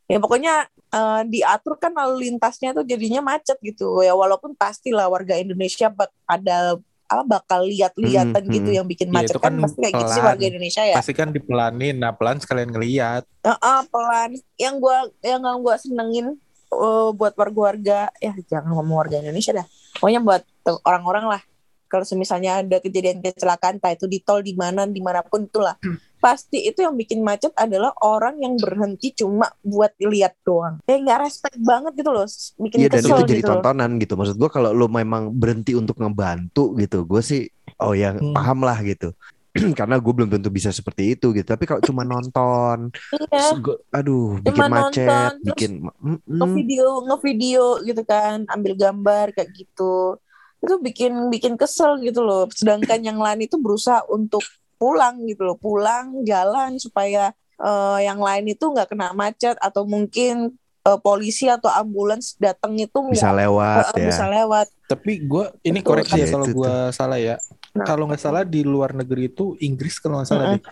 Ya 0.07 0.19
pokoknya 0.19 0.67
eh, 0.91 1.23
diatur 1.27 1.75
kan 1.79 1.93
lalu 1.95 2.31
lintasnya 2.31 2.75
tuh 2.75 2.85
jadinya 2.87 3.23
macet 3.23 3.59
gitu 3.63 4.03
ya 4.03 4.15
walaupun 4.15 4.55
pastilah 4.55 5.07
warga 5.07 5.39
Indonesia 5.39 5.89
bak 5.91 6.11
ada 6.27 6.79
apa 7.11 7.27
bakal 7.27 7.67
lihat-lihatan 7.67 8.39
Hmm, 8.47 8.55
gitu 8.55 8.71
hmm. 8.71 8.79
yang 8.79 8.87
bikin 8.87 9.11
Ya, 9.11 9.15
macet 9.19 9.35
itu 9.35 9.43
kan, 9.43 9.59
kan 9.59 9.67
pasti 9.67 9.79
kayak 9.83 9.95
gitu 9.99 10.11
sih 10.15 10.23
warga 10.23 10.45
Indonesia 10.47 10.83
ya 10.87 10.97
Pasti 11.03 11.13
kan 11.19 11.29
dipelanin, 11.35 11.97
nah 11.99 12.15
pelan 12.15 12.39
sekalian 12.39 12.71
ngeliat. 12.71 13.27
Heeh, 13.43 13.81
pelan. 13.91 14.31
Yang 14.55 14.75
gua 14.79 14.99
yang 15.27 15.43
gua 15.59 15.75
senengin 15.75 16.39
eh, 16.71 17.09
buat 17.11 17.35
warga-warga 17.35 18.15
ya 18.23 18.33
jangan 18.47 18.79
ngomong 18.79 18.97
warga 19.03 19.19
Indonesia 19.19 19.51
dah. 19.51 19.67
Pokoknya 19.99 20.23
buat 20.23 20.43
orang-orang 20.87 21.27
lah. 21.27 21.43
Kalau 21.91 22.07
misalnya 22.15 22.63
ada 22.63 22.79
kejadian 22.79 23.19
kecelakaan, 23.19 23.83
entah 23.83 23.91
itu 23.91 24.07
di 24.07 24.23
tol 24.23 24.47
di 24.47 24.55
mana 24.55 24.87
di 24.87 25.03
mana 25.03 25.27
pun 25.27 25.51
itulah, 25.51 25.75
pasti 26.21 26.69
itu 26.69 26.85
yang 26.85 26.95
bikin 26.95 27.21
macet 27.21 27.51
adalah 27.57 27.91
orang 27.99 28.37
yang 28.39 28.55
berhenti 28.55 29.17
cuma 29.17 29.49
buat 29.61 29.91
lihat 29.99 30.37
doang. 30.45 30.79
Ya 30.85 31.01
nggak 31.01 31.21
respect 31.25 31.59
banget 31.59 31.93
gitu 31.97 32.11
loh, 32.13 32.29
bikin 32.61 32.77
Iya 32.79 32.89
dan 32.93 33.03
kesel 33.03 33.17
itu 33.17 33.23
jadi 33.27 33.41
gitu 33.41 33.49
loh. 33.49 33.53
tontonan 33.59 33.91
gitu. 33.97 34.15
Maksud 34.15 34.37
gua 34.37 34.51
kalau 34.53 34.71
lu 34.71 34.87
memang 34.87 35.33
berhenti 35.33 35.73
untuk 35.73 35.97
ngebantu 35.97 36.77
gitu, 36.77 37.03
gue 37.03 37.23
sih 37.25 37.43
oh 37.79 37.93
ya 37.93 38.13
Hmm. 38.13 38.37
paham 38.37 38.61
lah 38.63 38.77
gitu. 38.85 39.17
Karena 39.79 39.99
gue 39.99 40.13
belum 40.15 40.31
tentu 40.31 40.47
bisa 40.47 40.71
seperti 40.71 41.19
itu 41.19 41.35
gitu. 41.35 41.43
Tapi 41.43 41.65
kalau 41.67 41.83
cuma 41.83 42.07
nonton, 42.13 42.93
Iya. 43.11 43.57
gua- 43.59 43.81
aduh, 43.91 44.39
bikin 44.39 44.55
Cuma 44.55 44.67
macet, 44.71 45.09
nonton, 45.09 45.33
bikin 45.43 45.71
mm-mm. 45.89 46.39
ngevideo 46.39 46.91
ngevideo 47.09 47.67
gitu 47.83 48.03
kan 48.05 48.45
ambil 48.47 48.77
gambar 48.77 49.33
kayak 49.33 49.51
gitu 49.57 50.21
itu 50.61 50.75
bikin 50.77 51.33
bikin 51.33 51.57
kesel 51.57 51.97
gitu 52.05 52.21
loh 52.21 52.45
sedangkan 52.53 53.01
yang 53.01 53.17
lain 53.17 53.49
itu 53.49 53.57
berusaha 53.57 54.05
untuk 54.13 54.45
pulang 54.81 55.29
gitu 55.29 55.45
loh 55.45 55.61
pulang 55.61 56.25
jalan 56.25 56.81
supaya 56.81 57.37
eh, 57.61 57.99
yang 58.01 58.17
lain 58.17 58.49
itu 58.49 58.65
nggak 58.65 58.89
kena 58.89 59.13
macet 59.13 59.61
atau 59.61 59.85
mungkin 59.85 60.57
eh, 60.89 60.99
polisi 61.05 61.53
atau 61.53 61.69
ambulans 61.69 62.41
datang 62.41 62.73
itu 62.81 62.99
bisa 63.13 63.29
nggak 63.29 63.39
lewat 63.45 63.85
eh, 63.85 64.01
ya. 64.01 64.09
bisa 64.09 64.25
lewat 64.25 64.67
Tapi 64.89 65.13
gue 65.23 65.45
ini 65.63 65.79
Betul. 65.85 65.89
koreksi 65.95 66.19
ya 66.19 66.27
Iya, 66.27 66.33
kalau 66.35 66.47
gue 66.51 66.75
salah 66.91 67.19
ya. 67.21 67.37
Nah. 67.71 67.87
Kalau 67.87 68.11
nggak 68.11 68.19
salah 68.19 68.43
di 68.43 68.67
luar 68.67 68.91
negeri 68.91 69.31
itu 69.31 69.55
Inggris 69.63 70.03
kalau 70.03 70.19
nggak 70.19 70.27
salah 70.27 70.45
Mm-mm. 70.51 70.59
deh. 70.59 70.63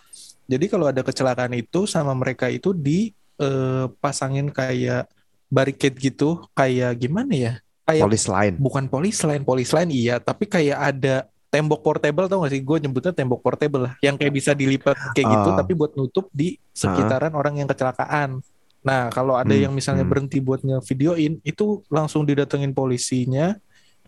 Jadi 0.48 0.64
kalau 0.66 0.90
ada 0.90 1.04
kecelakaan 1.04 1.54
itu 1.54 1.86
sama 1.86 2.10
mereka 2.18 2.50
itu 2.50 2.74
dipasangin 2.74 4.50
kayak 4.50 5.06
barricade 5.46 5.94
gitu, 6.02 6.42
kayak 6.56 6.98
gimana 6.98 7.30
ya? 7.30 7.52
Kayak 7.86 8.04
Polis 8.10 8.24
lain. 8.26 8.52
bukan 8.58 8.84
polis 8.90 9.18
lain, 9.22 9.42
polis 9.46 9.70
lain 9.70 9.88
iya, 9.88 10.18
tapi 10.18 10.44
kayak 10.44 10.76
ada 10.76 11.16
tembok 11.48 11.80
portable 11.80 12.28
tau 12.28 12.44
gak 12.44 12.52
sih? 12.52 12.60
Gue 12.60 12.78
nyebutnya 12.80 13.12
tembok 13.16 13.40
portable 13.40 13.88
lah, 13.88 13.92
yang 14.04 14.16
kayak 14.20 14.32
bisa 14.32 14.52
dilipat 14.52 14.96
kayak 15.16 15.26
gitu, 15.26 15.48
Oh. 15.52 15.56
tapi 15.56 15.72
buat 15.72 15.92
nutup 15.96 16.28
di 16.32 16.60
sekitaran 16.72 17.32
orang 17.32 17.60
yang 17.60 17.68
kecelakaan. 17.68 18.40
Nah, 18.78 19.10
kalau 19.10 19.34
ada 19.34 19.52
Hmm, 19.52 19.68
yang 19.68 19.72
misalnya 19.74 20.06
hmm. 20.06 20.12
berhenti 20.12 20.38
buat 20.38 20.62
ngevideoin, 20.62 21.42
itu 21.42 21.82
langsung 21.90 22.22
didatengin 22.22 22.70
polisinya, 22.72 23.58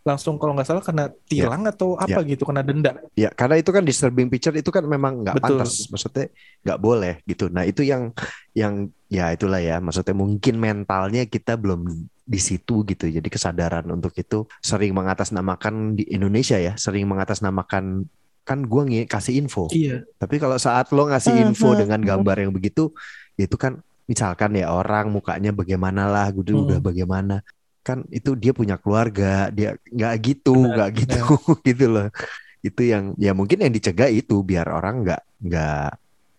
langsung 0.00 0.40
kalau 0.40 0.56
nggak 0.56 0.64
salah 0.64 0.80
kena 0.80 1.12
tilang 1.28 1.68
atau 1.68 1.92
apa 1.98 2.24
gitu, 2.24 2.48
kena 2.48 2.64
denda. 2.64 2.96
Ya, 3.12 3.28
karena 3.34 3.60
itu 3.60 3.68
kan 3.68 3.84
disturbing 3.84 4.32
picture 4.32 4.56
itu 4.56 4.72
kan 4.72 4.86
memang 4.86 5.20
nggak 5.26 5.36
pantas, 5.42 5.90
maksudnya 5.92 6.32
nggak 6.64 6.80
boleh 6.80 7.14
gitu. 7.28 7.52
Nah 7.52 7.68
itu 7.68 7.84
yang 7.84 8.08
yang 8.56 8.88
ya 9.12 9.28
itulah 9.34 9.60
ya, 9.60 9.76
maksudnya 9.76 10.16
mungkin 10.16 10.56
mentalnya 10.56 11.28
kita 11.28 11.58
belum 11.60 11.84
di 12.30 12.38
situ 12.38 12.86
gitu. 12.86 13.10
Jadi 13.10 13.26
kesadaran 13.26 13.82
untuk 13.90 14.14
itu 14.14 14.46
sering 14.62 14.94
mengatasnamakan 14.94 15.98
di 15.98 16.06
Indonesia 16.14 16.54
ya, 16.54 16.78
sering 16.78 17.10
mengatasnamakan 17.10 18.06
kan 18.46 18.58
gua 18.70 18.86
ngi 18.86 19.10
kasih 19.10 19.42
info. 19.42 19.66
Iya. 19.74 20.06
Tapi 20.14 20.38
kalau 20.38 20.54
saat 20.56 20.94
lo 20.94 21.10
ngasih 21.10 21.34
info 21.42 21.74
Mhm. 21.74 21.78
dengan 21.86 22.00
gambar 22.06 22.36
yang 22.46 22.52
begitu, 22.54 22.94
itu 23.34 23.56
kan 23.58 23.82
misalkan 24.06 24.54
ya 24.54 24.70
orang 24.70 25.10
mukanya 25.10 25.50
bagaimana 25.50 26.06
lah, 26.06 26.30
gue 26.30 26.42
Hmm. 26.46 26.66
udah 26.66 26.78
bagaimana, 26.82 27.36
kan 27.82 28.02
itu 28.10 28.34
dia 28.34 28.50
punya 28.50 28.74
keluarga, 28.78 29.50
dia 29.54 29.78
nggak 29.86 30.14
gitu, 30.22 30.54
nggak 30.54 30.90
gitu, 30.98 31.18
gitu 31.68 31.86
loh. 31.90 32.08
Itu 32.62 32.82
yang 32.86 33.14
ya 33.18 33.32
mungkin 33.34 33.62
yang 33.62 33.70
dicegah 33.70 34.10
itu 34.10 34.42
biar 34.42 34.66
orang 34.70 35.02
nggak 35.06 35.22
nggak 35.46 35.90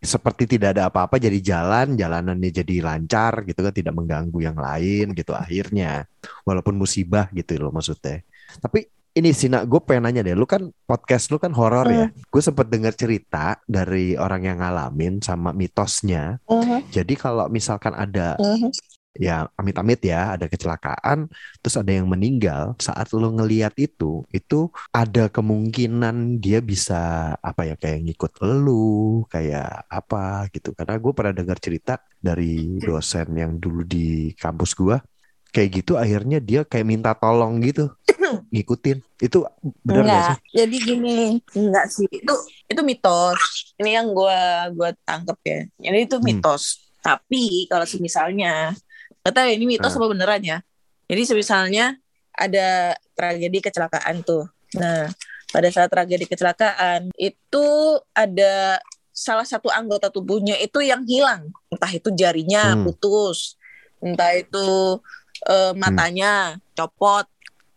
seperti 0.02 0.58
tidak 0.58 0.74
ada 0.76 0.90
apa-apa 0.90 1.22
jadi 1.22 1.38
jalan, 1.38 1.94
jalanannya 1.94 2.50
jadi 2.50 2.82
lancar 2.82 3.46
gitu 3.46 3.62
kan, 3.62 3.70
tidak 3.70 3.94
mengganggu 3.94 4.40
yang 4.42 4.58
lain 4.58 5.14
gitu 5.14 5.38
akhirnya, 5.38 6.10
walaupun 6.42 6.74
musibah 6.74 7.30
gitu 7.32 7.62
loh 7.62 7.70
maksudnya. 7.70 8.26
Tapi 8.58 8.90
ini 9.12 9.36
sih 9.36 9.52
nak 9.52 9.68
gue 9.68 9.80
pengen 9.84 10.08
nanya 10.08 10.24
deh, 10.24 10.34
lu 10.34 10.48
kan 10.48 10.72
podcast 10.88 11.30
lu 11.30 11.38
kan 11.38 11.52
horor 11.52 11.86
ya. 11.92 12.08
Gue 12.32 12.42
sempet 12.42 12.72
dengar 12.72 12.96
cerita 12.96 13.60
dari 13.68 14.16
orang 14.16 14.48
yang 14.48 14.58
ngalamin 14.64 15.20
sama 15.20 15.52
mitosnya. 15.52 16.40
Mhm, 16.48 16.90
Jadi 16.90 17.14
kalau 17.20 17.52
misalkan 17.52 17.92
ada 17.92 18.40
mhm. 18.40 18.72
Ya 19.16 19.48
amit-amit 19.60 20.00
ya 20.08 20.36
ada 20.40 20.46
kecelakaan, 20.48 21.28
terus 21.60 21.76
ada 21.82 21.92
yang 21.92 22.08
meninggal 22.08 22.74
saat 22.80 23.12
lu 23.12 23.28
ngeliat 23.38 23.74
itu, 23.80 24.24
itu 24.32 24.72
ada 24.96 25.28
kemungkinan 25.28 26.40
dia 26.44 26.60
bisa 26.64 26.96
apa 27.44 27.62
ya 27.70 27.76
kayak 27.76 28.00
ngikut 28.08 28.32
lu, 28.44 29.24
kayak 29.34 29.68
apa 29.92 30.48
gitu. 30.56 30.72
Karena 30.78 30.96
gue 31.04 31.12
pernah 31.18 31.34
dengar 31.36 31.58
cerita 31.60 32.00
dari 32.22 32.80
dosen 32.82 33.28
yang 33.36 33.52
dulu 33.60 33.82
di 33.84 34.32
kampus 34.40 34.72
gua 34.80 34.98
kayak 35.52 35.84
gitu 35.84 36.00
akhirnya 36.00 36.40
dia 36.40 36.64
kayak 36.64 36.88
minta 36.88 37.12
tolong 37.12 37.60
gitu 37.68 37.92
ngikutin 38.54 38.98
itu 39.20 39.38
benar 39.84 40.06
nggak 40.08 40.24
sih? 40.28 40.38
Jadi 40.52 40.76
gini, 40.84 41.40
enggak 41.56 41.86
sih. 41.92 42.08
Itu 42.10 42.34
itu 42.72 42.82
mitos. 42.84 43.42
Ini 43.80 43.90
yang 44.02 44.08
gua 44.16 44.68
gua 44.76 44.90
tangkep 45.08 45.38
ya. 45.46 45.60
Jadi 45.90 45.98
itu 46.08 46.18
Hmm. 46.22 46.42
mitos. 46.42 46.64
Tapi 47.02 47.66
kalau 47.72 47.86
semisalnya, 47.90 48.76
nggak 49.22 49.34
tahu 49.34 49.46
ya 49.46 49.54
ini 49.54 49.66
mitos 49.70 49.94
Ah. 49.94 49.98
apa 50.02 50.08
beneran 50.10 50.42
ya. 50.42 50.58
Jadi 51.06 51.22
semisalnya 51.28 51.86
ada 52.34 52.96
tragedi 53.14 53.60
kecelakaan 53.60 54.24
tuh. 54.24 54.48
Nah, 54.80 55.12
pada 55.52 55.68
saat 55.70 55.92
tragedi 55.92 56.26
kecelakaan 56.26 57.12
itu 57.14 57.66
ada 58.16 58.80
salah 59.12 59.44
satu 59.46 59.68
anggota 59.70 60.08
tubuhnya 60.08 60.56
itu 60.58 60.80
yang 60.82 61.04
hilang. 61.06 61.52
Entah 61.70 61.92
itu 61.92 62.10
jarinya 62.16 62.74
Hmm. 62.74 62.88
putus, 62.88 63.60
entah 64.00 64.34
itu 64.34 64.98
eh, 65.42 65.74
matanya 65.74 66.62
copot 66.78 67.26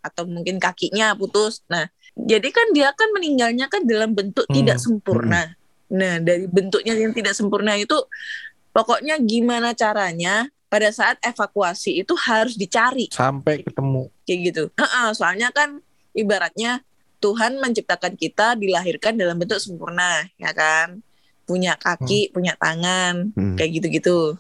atau 0.01 0.29
mungkin 0.29 0.61
kakinya 0.61 1.17
putus. 1.17 1.65
Nah, 1.67 1.89
jadi 2.13 2.45
kan 2.53 2.77
dia 2.77 2.93
kan 2.93 3.09
meninggalnya 3.11 3.73
kan 3.73 3.89
dalam 3.89 4.13
bentuk 4.13 4.45
Hmm. 4.49 4.55
tidak 4.55 4.77
sempurna. 4.77 5.57
Nah, 5.89 6.21
dari 6.21 6.45
bentuknya 6.45 6.93
yang 6.93 7.17
tidak 7.17 7.33
sempurna 7.33 7.73
itu 7.75 7.97
pokoknya 8.71 9.17
gimana 9.21 9.73
caranya 9.73 10.45
pada 10.75 10.91
saat 10.91 11.23
evakuasi 11.23 12.03
itu 12.03 12.19
harus 12.19 12.59
dicari 12.59 13.07
Sampai 13.15 13.63
ketemu. 13.63 14.11
kayak 14.27 14.41
gitu. 14.51 14.63
Heeh, 14.75 15.09
soalnya 15.15 15.55
kan 15.55 15.79
ibaratnya 16.11 16.83
Tuhan 17.23 17.63
menciptakan 17.63 18.19
kita 18.19 18.59
dilahirkan 18.59 19.15
dalam 19.15 19.39
bentuk 19.39 19.63
sempurna, 19.63 20.27
ya 20.35 20.51
kan? 20.51 20.99
Punya 21.47 21.79
kaki, 21.79 22.35
punya 22.35 22.59
tangan, 22.59 23.31
Hmm. 23.39 23.55
kayak 23.55 23.71
gitu-gitu. 23.79 24.35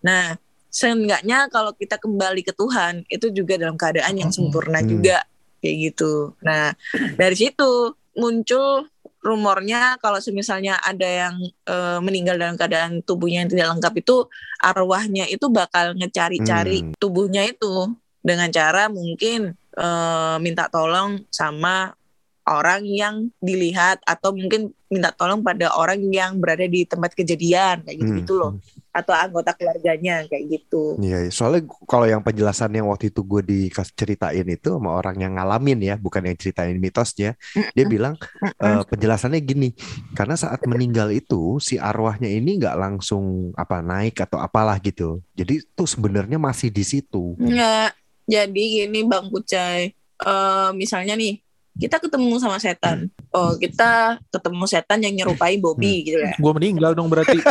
Nah, 0.00 0.40
seenggaknya 0.72 1.52
kalau 1.52 1.76
kita 1.76 2.00
kembali 2.00 2.40
ke 2.40 2.56
Tuhan 2.56 3.04
itu 3.12 3.28
juga 3.28 3.60
dalam 3.60 3.76
keadaan 3.76 4.16
yang 4.16 4.32
sempurna 4.32 4.80
Hmm. 4.80 4.88
juga 4.88 5.20
kayak 5.60 5.76
gitu. 5.92 6.32
Nah, 6.40 6.72
dari 7.14 7.36
situ 7.36 7.92
muncul 8.16 8.88
rumornya 9.24 9.96
kalau 9.98 10.20
misalnya 10.30 10.76
ada 10.84 11.08
yang 11.08 11.34
eh, 11.64 11.98
meninggal 12.04 12.36
dalam 12.36 12.60
keadaan 12.60 13.00
tubuhnya 13.00 13.42
yang 13.42 13.50
tidak 13.50 13.68
lengkap 13.72 13.94
itu 13.98 14.16
arwahnya 14.60 15.24
itu 15.26 15.48
bakal 15.48 15.96
ngecari-cari 15.96 16.84
Hmm. 16.84 16.92
tubuhnya 17.00 17.48
itu 17.48 17.88
dengan 18.20 18.52
cara 18.52 18.92
mungkin 18.92 19.56
eh, 19.74 20.36
minta 20.38 20.68
tolong 20.68 21.24
sama 21.32 21.96
orang 22.44 22.84
yang 22.84 23.32
dilihat 23.40 24.04
atau 24.04 24.36
mungkin 24.36 24.68
minta 24.92 25.08
tolong 25.10 25.40
pada 25.40 25.72
orang 25.72 26.04
yang 26.12 26.36
berada 26.36 26.68
di 26.68 26.84
tempat 26.84 27.16
kejadian 27.16 27.80
kayak 27.82 27.96
gitu 27.96 28.12
gitu 28.20 28.32
Hmm. 28.36 28.40
loh 28.44 28.52
atau 28.94 29.10
anggota 29.10 29.50
keluarganya 29.58 30.22
kayak 30.30 30.44
gitu. 30.54 30.94
Iya, 31.02 31.26
soalnya 31.34 31.66
kalau 31.90 32.06
yang 32.06 32.22
penjelasan 32.22 32.70
yang 32.70 32.86
waktu 32.86 33.10
itu 33.10 33.26
gue 33.26 33.42
dikasih 33.42 33.90
ceritain 33.98 34.46
itu 34.46 34.70
sama 34.70 34.94
orang 34.94 35.18
yang 35.18 35.34
ngalamin 35.34 35.82
ya, 35.82 35.94
bukan 35.98 36.22
yang 36.22 36.38
ceritain 36.38 36.78
mitosnya, 36.78 37.34
dia 37.74 37.84
bilang 37.90 38.14
eh, 38.38 38.82
penjelasannya 38.86 39.42
gini, 39.42 39.74
karena 40.14 40.38
saat 40.38 40.62
meninggal 40.70 41.10
itu 41.10 41.58
si 41.58 41.74
arwahnya 41.74 42.30
ini 42.30 42.62
nggak 42.62 42.78
langsung 42.78 43.50
apa 43.58 43.82
naik 43.82 44.22
atau 44.22 44.38
apalah 44.38 44.78
gitu, 44.78 45.18
jadi 45.34 45.58
tuh 45.74 45.90
sebenarnya 45.90 46.38
masih 46.38 46.70
di 46.70 46.86
situ. 46.86 47.34
Enggak. 47.42 47.98
Jadi 48.24 48.62
gini 48.86 49.04
Bang 49.04 49.28
Kucai. 49.28 49.90
eh, 50.14 50.70
misalnya 50.78 51.18
nih 51.18 51.42
kita 51.74 51.98
ketemu 51.98 52.38
sama 52.38 52.62
setan. 52.62 53.10
Oh, 53.34 53.58
kita 53.58 54.22
ketemu 54.30 54.64
setan 54.70 55.02
yang 55.02 55.14
nyerupai 55.18 55.58
Bobby 55.58 56.06
gitu 56.06 56.22
ya. 56.22 56.38
Gue 56.38 56.52
meninggal 56.54 56.94
dong 56.94 57.10
berarti. 57.10 57.34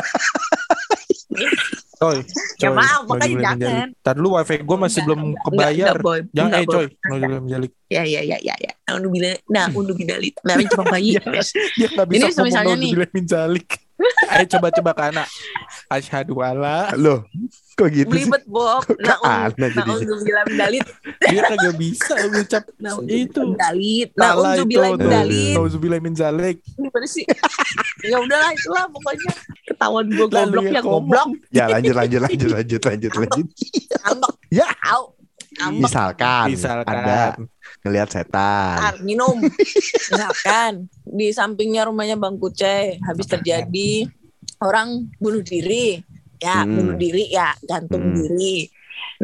Coy, 1.96 2.20
Ya 2.60 2.68
coy, 2.68 2.76
maaf, 2.76 3.00
no 3.00 3.08
makanya 3.08 3.24
jangan. 3.24 3.56
menjalik. 3.56 3.88
Ntar 3.96 4.14
dulu 4.20 4.30
wifi 4.36 4.56
gue 4.60 4.78
masih 4.78 5.00
Enggak, 5.00 5.06
belum 5.08 5.22
kebayar. 5.40 5.96
enggak. 5.96 6.22
Jangan, 6.30 6.44
Enggak, 6.44 6.60
eh 6.60 6.68
coy, 6.68 6.86
no 6.86 7.14
jubilin 7.16 7.42
menjalik. 7.42 7.72
Ya 7.88 8.04
ya 8.04 8.22
ya 8.22 8.38
ya 8.40 8.56
ya. 8.60 8.72
Nah, 8.84 8.94
udah 9.00 9.10
bila, 9.10 9.30
nah 9.48 9.66
udah 9.72 9.96
bidalit. 9.96 10.36
Nah, 10.44 10.56
coba 10.68 10.84
bayi. 10.92 11.10
Dia 11.80 11.88
gak 11.90 12.08
bisa 12.10 12.28
Ini 12.28 12.44
misalnya 12.44 12.76
nih. 12.76 12.92
Ayo 14.34 14.46
coba-coba 14.50 14.92
ke 14.92 15.04
anak. 15.16 15.28
Asyhadu 15.88 16.36
alla. 16.42 16.92
Loh, 16.98 17.24
kok 17.74 17.90
gitu 17.90 18.06
sih? 18.06 18.30
Belibet 18.30 18.44
Bob. 18.46 18.86
Nah, 19.02 19.18
Keana 19.20 19.66
nah, 19.74 19.96
udah 19.98 20.20
bilang 20.22 20.46
bidalit. 20.48 20.86
Dia 21.26 21.42
kagak 21.50 21.76
bisa 21.76 22.14
ngucap 22.30 22.64
Nah, 22.78 22.94
itu. 23.10 23.42
bidalit. 23.54 24.10
Nah, 24.14 24.30
Salah 24.34 24.42
udah 24.42 24.56
itu 24.56 25.78
bilang 25.82 26.14
zalik. 26.14 26.58
Gimana 26.78 27.08
sih? 27.10 27.26
ya 28.06 28.18
udahlah 28.20 28.52
itulah 28.54 28.86
pokoknya 28.92 29.32
ketahuan 29.66 30.06
gue 30.12 30.28
goblok 30.28 30.64
ya 30.64 30.72
ya 30.72 30.82
goblok. 30.82 31.28
Ya 31.50 31.66
lanjut 31.68 31.96
lanjut 31.98 32.20
lanjut 32.22 32.50
lanjut 32.54 32.82
lanjut 32.86 33.12
lanjut. 33.18 33.48
Ngambek. 34.04 34.34
Ya. 34.54 34.68
Au. 34.94 35.04
Ngambek. 35.58 35.82
Misalkan, 35.86 36.46
Misalkan. 36.50 36.94
ada 36.94 37.20
ngelihat 37.84 38.10
setan. 38.12 38.94
Minum. 39.02 39.38
Misalkan 40.12 40.72
di 41.04 41.28
sampingnya 41.34 41.90
rumahnya 41.90 42.16
Bang 42.18 42.38
Kuce 42.38 42.98
habis 43.02 43.26
terjadi 43.28 44.06
orang 44.62 45.10
bunuh 45.18 45.42
diri. 45.42 46.00
Ya, 46.44 46.68
Hmm. 46.68 46.76
bunuh 46.76 46.96
diri 47.00 47.32
ya, 47.32 47.56
gantung 47.64 48.12
Hmm. 48.12 48.16
diri. 48.20 48.68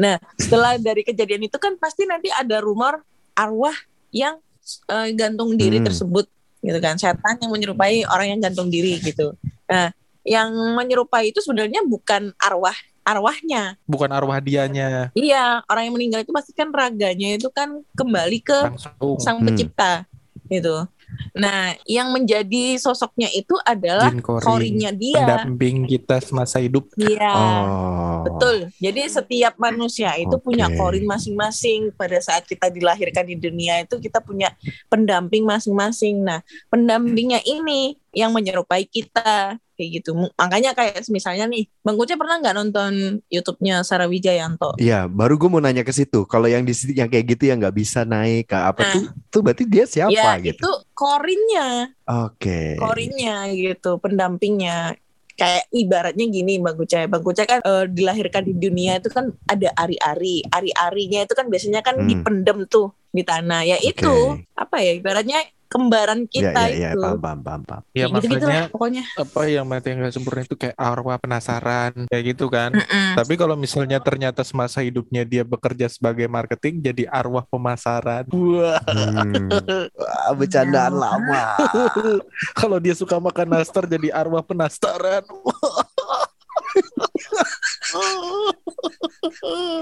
Nah, 0.00 0.16
setelah 0.34 0.80
dari 0.80 1.04
kejadian 1.04 1.44
itu 1.44 1.60
kan 1.60 1.76
pasti 1.76 2.08
nanti 2.08 2.32
ada 2.32 2.64
rumor 2.64 3.04
arwah 3.36 3.76
yang 4.08 4.40
eh, 4.88 5.10
gantung 5.12 5.52
diri 5.54 5.82
Hmm. 5.82 5.86
tersebut 5.86 6.24
gitu 6.62 6.78
kan. 6.78 6.96
Setan 6.96 7.36
yang 7.36 7.50
menyerupai 7.52 8.06
orang 8.06 8.32
yang 8.36 8.40
gantung 8.40 8.70
diri 8.70 8.96
gitu. 9.00 9.34
Nah, 9.66 9.90
yang 10.22 10.48
menyerupai 10.76 11.28
itu 11.28 11.42
sebenarnya 11.42 11.84
bukan 11.84 12.32
arwah 12.38 12.76
arwahnya. 13.00 13.74
Bukan 13.88 14.12
arwah 14.12 14.38
dianya 14.38 15.08
Iya, 15.16 15.64
orang 15.66 15.88
yang 15.88 15.94
meninggal 15.96 16.20
itu 16.22 16.30
pasti 16.30 16.52
kan 16.52 16.70
raganya 16.70 17.34
itu 17.34 17.48
kan 17.50 17.82
kembali 17.96 18.38
ke 18.40 18.58
langsung. 18.70 19.18
sang 19.18 19.40
Hmm. 19.40 19.46
pencipta 19.50 20.04
gitu. 20.46 20.86
Nah, 21.34 21.74
yang 21.86 22.10
menjadi 22.10 22.76
sosoknya 22.76 23.30
itu 23.30 23.54
adalah 23.62 24.10
korinya 24.22 24.90
dia. 24.90 25.22
Pendamping 25.22 25.86
kita 25.86 26.18
semasa 26.22 26.58
hidup. 26.58 26.90
Iya. 26.98 27.32
Oh. 27.32 28.22
Betul. 28.26 28.56
Jadi 28.82 29.00
setiap 29.06 29.54
manusia 29.56 30.14
itu 30.18 30.36
punya 30.42 30.66
Oke. 30.68 30.76
korin 30.76 31.06
masing-masing. 31.06 31.94
Pada 31.94 32.18
saat 32.18 32.44
kita 32.46 32.68
dilahirkan 32.68 33.24
di 33.26 33.36
dunia 33.38 33.82
itu 33.82 33.96
kita 34.02 34.18
punya 34.20 34.50
pendamping 34.90 35.46
masing-masing. 35.46 36.22
Nah, 36.22 36.42
pendampingnya 36.68 37.40
ini 37.46 37.94
yang 38.10 38.30
menyerupai 38.30 38.84
kita 38.84 39.56
kayak 39.74 39.90
gitu. 39.96 40.12
Makanya 40.36 40.76
kayak 40.76 41.00
misalnya 41.08 41.48
nih, 41.48 41.64
Bang 41.80 41.96
Kuce 41.96 42.12
pernah 42.12 42.36
nggak 42.36 42.52
nonton 42.52 42.92
YouTube-nya 43.32 43.80
Sarah 43.80 44.04
Wijayanto? 44.04 44.76
Iya, 44.76 45.08
baru 45.08 45.40
gue 45.40 45.48
mau 45.48 45.62
nanya 45.62 45.80
ke 45.80 45.90
situ. 45.90 46.28
Kalau 46.28 46.44
yang 46.44 46.68
di 46.68 46.74
yang 46.92 47.08
kayak 47.08 47.24
gitu 47.32 47.48
yang 47.48 47.62
nggak 47.64 47.72
bisa 47.72 48.04
naik 48.04 48.52
ke 48.52 48.58
apa 48.60 48.80
Nah. 48.82 48.92
tuh? 48.92 49.02
Tuh 49.30 49.40
berarti 49.40 49.64
dia 49.64 49.88
siapa 49.88 50.12
ya, 50.12 50.36
gitu? 50.42 50.60
itu 50.60 50.70
korinnya. 50.92 51.96
Oke. 52.04 52.76
korinnya 52.76 53.48
gitu, 53.54 53.96
pendampingnya. 53.96 54.98
Kayak 55.32 55.72
ibaratnya 55.72 56.28
gini 56.28 56.60
Bang 56.60 56.76
Kucai. 56.76 57.08
Bang 57.08 57.24
Kucai 57.24 57.48
kan 57.48 57.64
eh, 57.64 57.88
dilahirkan 57.88 58.44
di 58.44 58.52
dunia 58.52 59.00
itu 59.00 59.08
kan 59.08 59.32
ada 59.48 59.72
ari-ari. 59.72 60.44
Ari-arinya 60.44 61.24
itu 61.24 61.32
kan 61.32 61.48
biasanya 61.48 61.80
kan 61.80 61.96
Hmm. 61.96 62.04
dipendem 62.04 62.68
tuh 62.68 62.92
di 63.10 63.22
tanah. 63.22 63.62
Ya 63.66 63.78
itu 63.78 64.06
Oke. 64.06 64.46
apa 64.54 64.76
ya 64.80 64.92
ibaratnya 64.94 65.40
kembaran 65.70 66.26
Iya, 66.26 66.50
kita 66.50 66.62
iya, 66.66 66.74
iya, 66.74 66.88
itu. 66.90 66.98
paham, 66.98 67.18
paham, 67.22 67.40
paham, 67.46 67.62
paham. 67.62 67.82
Ya 67.94 68.10
Kayak 68.10 68.10
gitu-gitu 68.10 68.34
maksudnya 68.42 68.58
lah 68.58 68.70
pokoknya. 68.74 69.04
apa 69.14 69.40
yang 69.46 69.66
mati 69.70 69.86
yang 69.86 69.98
gak 70.02 70.14
sempurna 70.18 70.40
itu 70.42 70.56
kayak 70.58 70.74
arwah 70.74 71.16
penasaran 71.22 71.92
kayak 72.10 72.24
gitu 72.34 72.46
kan. 72.50 72.70
Mm-mm. 72.74 73.14
Tapi 73.14 73.32
kalau 73.38 73.54
misalnya 73.54 74.02
ternyata 74.02 74.42
semasa 74.42 74.82
hidupnya 74.82 75.22
dia 75.22 75.46
bekerja 75.46 75.86
sebagai 75.86 76.26
marketing 76.26 76.82
jadi 76.82 77.06
arwah 77.06 77.46
pemasaran. 77.46 78.26
Wah. 78.34 78.82
Hmm. 78.82 79.46
Wah, 79.94 80.34
bercandaan 80.34 80.90
lama. 80.90 81.54
kalau 82.58 82.82
dia 82.82 82.98
suka 82.98 83.22
makan 83.22 83.54
nastar 83.54 83.86
jadi 83.86 84.10
arwah 84.10 84.42
penasaran. 84.42 85.22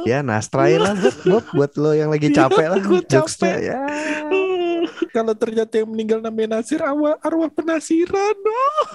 Ya, 0.05 0.21
nastrain 0.21 0.79
lah 0.79 0.95
buat, 0.95 1.17
buat, 1.23 1.45
buat 1.53 1.73
lo 1.77 1.93
yang 1.93 2.09
lagi 2.09 2.29
capek 2.31 2.67
lah. 2.67 2.79
Jokesnya 3.05 3.55
capek. 3.55 3.57
ya. 3.63 3.77
kalau 5.09 5.33
ternyata 5.33 5.73
yang 5.75 5.89
meninggal 5.89 6.19
namanya 6.19 6.59
Nasir 6.59 6.79
arwah 6.79 7.17
arwah 7.21 7.49
penasiran. 7.49 8.37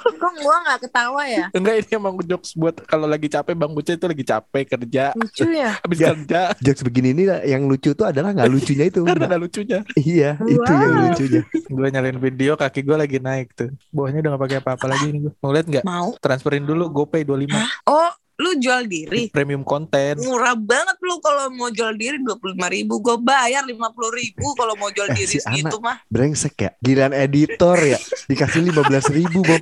Kok 0.10 0.34
gua 0.40 0.56
nggak 0.64 0.80
ketawa 0.82 1.22
ya? 1.26 1.46
Enggak 1.52 1.76
ini 1.80 1.90
emang 1.92 2.16
jokes 2.22 2.54
buat 2.54 2.76
kalau 2.84 3.06
lagi 3.06 3.28
capek 3.28 3.54
Bang 3.54 3.72
Buce 3.72 3.94
itu 3.94 4.06
lagi 4.06 4.22
capek 4.22 4.64
kerja 4.70 5.12
Lucu 5.14 5.44
ya. 5.46 5.78
habis 5.80 5.98
Ya. 5.98 6.08
kerja 6.12 6.42
Jokes 6.60 6.82
begini 6.82 7.14
nih 7.14 7.26
yang 7.46 7.66
lucu 7.66 7.92
tuh 7.92 8.06
adalah 8.06 8.32
nggak 8.32 8.48
lucunya 8.48 8.86
itu. 8.88 9.02
karena 9.04 9.26
ada 9.28 9.38
lucunya. 9.38 9.80
Iya, 9.96 10.38
itu 10.44 10.64
yang 10.64 10.92
Wow. 10.94 11.04
lucunya. 11.10 11.42
Gue 11.66 11.88
nyalain 11.90 12.20
video 12.20 12.52
kaki 12.56 12.80
gue 12.82 12.98
lagi 12.98 13.18
naik 13.18 13.54
tuh. 13.54 13.70
Bawahnya 13.90 14.20
udah 14.22 14.32
gak 14.34 14.44
pakai 14.44 14.58
apa-apa 14.60 14.86
lagi 14.88 15.06
nih 15.10 15.20
gue. 15.22 15.34
Mau 15.40 15.52
lihat 15.52 15.68
nggak? 15.68 15.84
Mau? 15.84 16.10
Transferin 16.18 16.64
dulu 16.64 16.88
GoPay 16.90 17.24
25 17.24 17.58
Oh, 17.86 18.12
lu 18.34 18.58
jual 18.58 18.86
diri? 18.86 19.30
premium 19.30 19.62
konten. 19.62 20.18
Murah 20.20 20.54
banget 20.54 20.98
lu 21.02 21.18
kalau 21.20 21.50
mau 21.54 21.70
jual 21.70 21.94
diri 21.94 22.18
dua 22.20 22.38
puluh 22.38 22.58
lima 22.58 22.70
ribu, 22.70 22.98
gue 23.00 23.18
bayar 23.18 23.62
lima 23.64 23.94
puluh 23.94 24.14
ribu 24.14 24.54
kalau 24.54 24.74
mau 24.76 24.90
jual 24.90 25.10
Eh, 25.10 25.16
diri 25.16 25.38
si 25.38 25.40
segitu 25.40 25.78
mah. 25.78 26.02
Brengsek 26.10 26.56
ya. 26.58 26.70
Giliran 26.80 27.14
editor 27.14 27.78
ya. 27.78 28.00
Dikasih 28.26 28.66
15 28.66 29.10
ribu, 29.12 29.44
Bob. 29.44 29.62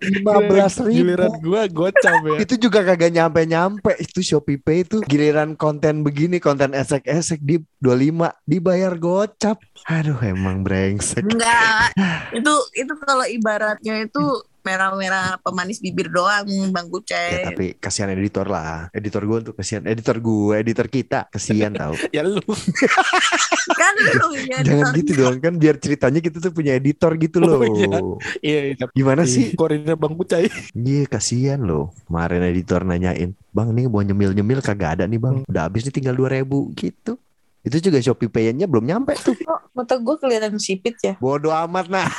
15 0.00 0.86
ribu. 0.86 0.96
Giliran 1.02 1.32
gue 1.38 1.62
gocap 1.70 2.18
ya. 2.22 2.38
Itu 2.42 2.54
juga 2.58 2.84
kagak 2.84 3.10
nyampe-nyampe. 3.10 3.98
Itu 3.98 4.20
Shopee 4.22 4.60
Pay 4.60 4.84
itu 4.84 5.02
giliran 5.02 5.54
konten 5.54 6.02
begini, 6.02 6.38
konten 6.38 6.72
esek-esek 6.72 7.42
di 7.42 7.58
25 7.80 8.30
dibayar 8.44 8.92
gocap. 8.94 9.58
Aduh, 9.88 10.18
emang 10.22 10.62
brengsek. 10.62 11.26
Enggak, 11.26 11.90
itu 12.30 12.54
itu 12.78 12.92
kalau 13.02 13.26
ibaratnya 13.26 14.06
itu 14.06 14.22
merah-merah 14.62 15.38
pemanis 15.42 15.78
bibir 15.78 16.08
doang 16.08 16.46
Bang 16.70 16.86
Ya, 16.86 16.92
Guceng. 16.92 17.44
tapi 17.50 17.66
kasihan 17.76 18.10
editor 18.10 18.46
lah. 18.46 18.86
Editor 18.90 19.22
gue 19.22 19.38
untuk 19.42 19.54
kasihan. 19.54 19.82
Editor 19.84 20.16
gue, 20.18 20.54
editor 20.56 20.86
kita. 20.86 21.26
Kasihan 21.28 21.72
tau. 21.72 21.94
Ya 22.14 22.22
lu. 22.22 22.38
kan 23.80 23.94
lu 23.96 24.28
ya. 24.36 24.58
Jangan 24.62 24.92
gitu 24.94 25.12
dong. 25.16 25.36
Kan 25.38 25.54
biar 25.56 25.76
ceritanya 25.76 26.20
kita 26.20 26.38
tuh 26.38 26.52
punya 26.52 26.74
editor 26.74 27.14
gitu 27.16 27.42
Oh, 27.42 27.58
loh. 27.58 27.60
iya. 27.64 27.98
Iya, 28.42 28.60
iya. 28.74 28.84
Gimana 28.92 29.22
sih? 29.24 29.54
Korinnya 29.54 29.94
Bang 29.94 30.14
Bucai. 30.14 30.46
Iya 30.72 31.04
kasihan 31.06 31.60
loh. 31.60 31.90
Kemarin 32.06 32.42
editor 32.44 32.82
nanyain, 32.82 33.32
bang 33.32 33.68
nih 33.70 33.86
mau 33.86 34.00
nyemil-nyemil 34.00 34.60
kagak 34.60 35.00
ada 35.00 35.04
nih 35.04 35.18
bang. 35.18 35.36
Udah 35.48 35.62
habis 35.66 35.82
nih 35.82 35.94
tinggal 35.94 36.14
2000 36.14 36.44
gitu. 36.76 37.16
Itu 37.62 37.78
juga 37.78 38.02
Shopee 38.02 38.26
Pay-nya 38.26 38.66
belum 38.66 38.82
nyampe 38.82 39.14
tuh. 39.22 39.38
Kok 39.38 39.70
mata 39.70 39.94
gue 39.94 40.16
kelihatan 40.18 40.58
sipit 40.58 40.98
ya? 40.98 41.14
Bodoh 41.22 41.54
amat 41.54 41.86
nah. 41.86 42.10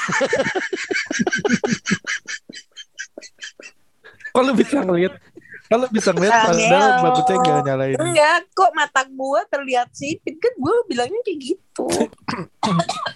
Kalau 4.34 4.51
bisa 4.56 4.82
ngeliat 4.82 5.13
kalau 5.73 5.89
bisa 5.89 6.13
ngeliat 6.13 6.53
padahal 6.53 7.01
Bang 7.01 7.13
Bucai 7.17 7.38
gak 7.41 7.65
nyalain. 7.65 7.97
Enggak, 7.97 8.45
kok 8.53 8.71
mata 8.77 9.01
gue 9.10 9.39
terlihat 9.49 9.89
sipit 9.89 10.38
kan 10.38 10.53
gue 10.53 10.75
bilangnya 10.86 11.17
kayak 11.25 11.39
gitu. 11.41 11.88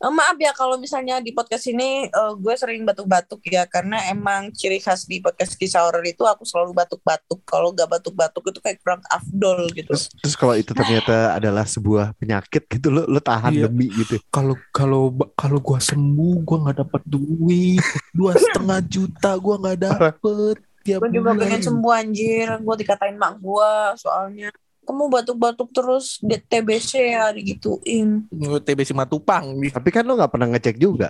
Eh, 0.00 0.08
maaf 0.08 0.32
ya 0.40 0.56
kalau 0.56 0.80
misalnya 0.80 1.20
di 1.20 1.28
podcast 1.36 1.68
ini 1.68 2.08
eh, 2.08 2.32
gue 2.40 2.54
sering 2.56 2.88
batuk-batuk 2.88 3.44
ya 3.44 3.68
karena 3.68 4.00
emang 4.08 4.48
ciri 4.56 4.80
khas 4.80 5.04
di 5.04 5.20
podcast 5.20 5.60
kisah 5.60 5.84
horor 5.84 6.00
itu 6.08 6.24
aku 6.24 6.48
selalu 6.48 6.72
batuk-batuk. 6.72 7.44
Kalau 7.44 7.68
gak 7.76 7.84
batuk-batuk 7.84 8.48
itu 8.48 8.58
kayak 8.64 8.80
kurang 8.80 9.04
afdol 9.12 9.68
gitu. 9.76 9.92
Terus, 9.92 10.08
terus 10.24 10.36
kalau 10.40 10.56
itu 10.56 10.72
ternyata 10.72 11.36
adalah 11.36 11.68
sebuah 11.68 12.16
penyakit 12.16 12.64
gitu 12.64 12.88
lo 12.88 13.04
lo 13.04 13.20
tahan 13.20 13.52
Iya. 13.52 13.68
demi 13.68 13.92
gitu. 13.92 14.16
Kalau 14.32 14.56
kalau 14.72 15.12
kalau 15.36 15.60
gua 15.60 15.76
sembuh 15.76 16.34
gua 16.48 16.58
nggak 16.64 16.78
dapat 16.80 17.02
duit 17.04 17.84
dua 18.16 18.32
setengah 18.40 18.80
juta 18.88 19.36
gua 19.36 19.60
nggak 19.60 19.78
dapet 19.84 20.56
tiap 20.80 21.04
Gue 21.04 21.12
juga 21.12 21.36
pengen 21.36 21.60
sembuh 21.60 21.92
anjir. 21.92 22.48
Gue 22.64 22.74
dikatain 22.80 23.20
mak 23.20 23.36
gue 23.36 23.72
soalnya. 24.00 24.48
Kamu 24.90 25.06
batuk-batuk 25.06 25.70
terus 25.70 26.18
di 26.18 26.34
TBC 26.34 27.14
ya 27.14 27.30
digituin. 27.30 28.26
TBC 28.66 28.90
Matupang 28.90 29.54
nih. 29.54 29.70
Tapi 29.70 29.94
kan 29.94 30.02
lo 30.02 30.18
nggak 30.18 30.34
pernah 30.34 30.50
ngecek 30.50 30.82
juga. 30.82 31.06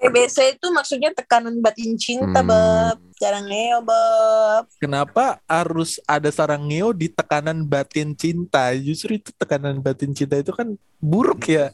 TBC 0.00 0.56
itu 0.56 0.72
maksudnya 0.72 1.12
tekanan 1.12 1.60
batin 1.60 1.92
cinta, 2.00 2.40
Hmm. 2.40 2.48
Bab. 2.48 2.96
Jarang 3.20 3.44
ngeo, 3.44 3.84
Bab. 3.84 4.64
Kenapa 4.80 5.44
harus 5.44 6.00
ada 6.08 6.32
sarang 6.32 6.64
ngeo 6.72 6.96
di 6.96 7.12
tekanan 7.12 7.68
batin 7.68 8.16
cinta? 8.16 8.72
Justru 8.80 9.20
itu 9.20 9.28
tekanan 9.36 9.84
batin 9.84 10.16
cinta 10.16 10.40
itu 10.40 10.52
kan 10.56 10.72
buruk 11.04 11.44
ya. 11.52 11.68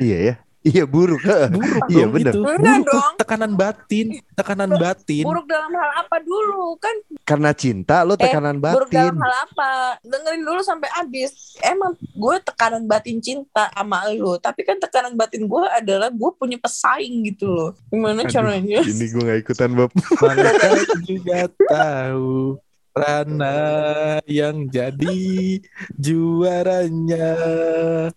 Iya 0.00 0.18
ya. 0.32 0.34
Iya 0.64 0.84
buruk. 0.84 1.20
Buruk 1.20 1.84
Iya, 1.86 2.02
dong 2.02 2.12
bener. 2.14 2.32
itu. 2.32 2.40
Enggak 2.40 2.56
Buruk 2.56 2.80
tuh. 2.82 2.96
dong. 2.96 3.14
Tekanan 3.14 3.52
batin, 3.52 4.06
tekanan 4.32 4.70
batin. 4.74 5.24
Buruk 5.24 5.44
dalam 5.44 5.68
hal 5.70 5.90
apa 6.00 6.16
dulu 6.18 6.74
kan? 6.76 6.96
Karena 7.20 7.52
cinta 7.52 8.00
lo 8.00 8.16
tekanan 8.16 8.56
Buruk 8.56 8.88
batin. 8.88 9.12
dalam 9.12 9.16
hal 9.20 9.34
apa? 9.44 9.70
Dengerin 10.00 10.40
dulu 10.40 10.60
sampai 10.60 10.88
habis. 10.90 11.30
Emang 11.60 11.92
gue 11.94 12.36
tekanan 12.40 12.84
batin 12.84 13.20
cinta 13.20 13.68
sama 13.70 14.08
lu, 14.10 14.36
tapi 14.36 14.64
kan 14.64 14.80
tekanan 14.80 15.12
batin 15.12 15.44
gue 15.44 15.62
adalah 15.70 16.08
gue 16.08 16.30
punya 16.32 16.56
pesaing 16.56 17.28
gitu 17.28 17.44
loh. 17.44 17.70
Gimana 17.86 18.24
Aduh, 18.24 18.32
caranya? 18.32 18.80
Ini 18.80 19.04
gue 19.06 19.20
gak 19.22 19.40
ikutan 19.42 19.70
Bob. 19.70 19.92
Mereka 19.92 20.68
juga 21.04 21.38
tahu 21.68 22.56
Rana 22.94 23.58
yang 24.30 24.70
jadi 24.70 25.18
juaranya 25.98 27.34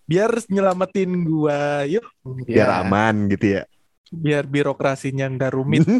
biar 0.06 0.38
nyelamatin 0.46 1.26
gua 1.26 1.82
yuk 1.82 2.06
Biar 2.46 2.70
Ya, 2.70 2.86
aman 2.86 3.26
gitu 3.26 3.58
ya. 3.58 3.62
biar 4.08 4.46
birokrasinya 4.46 5.26
nggak 5.34 5.52
rumit 5.52 5.82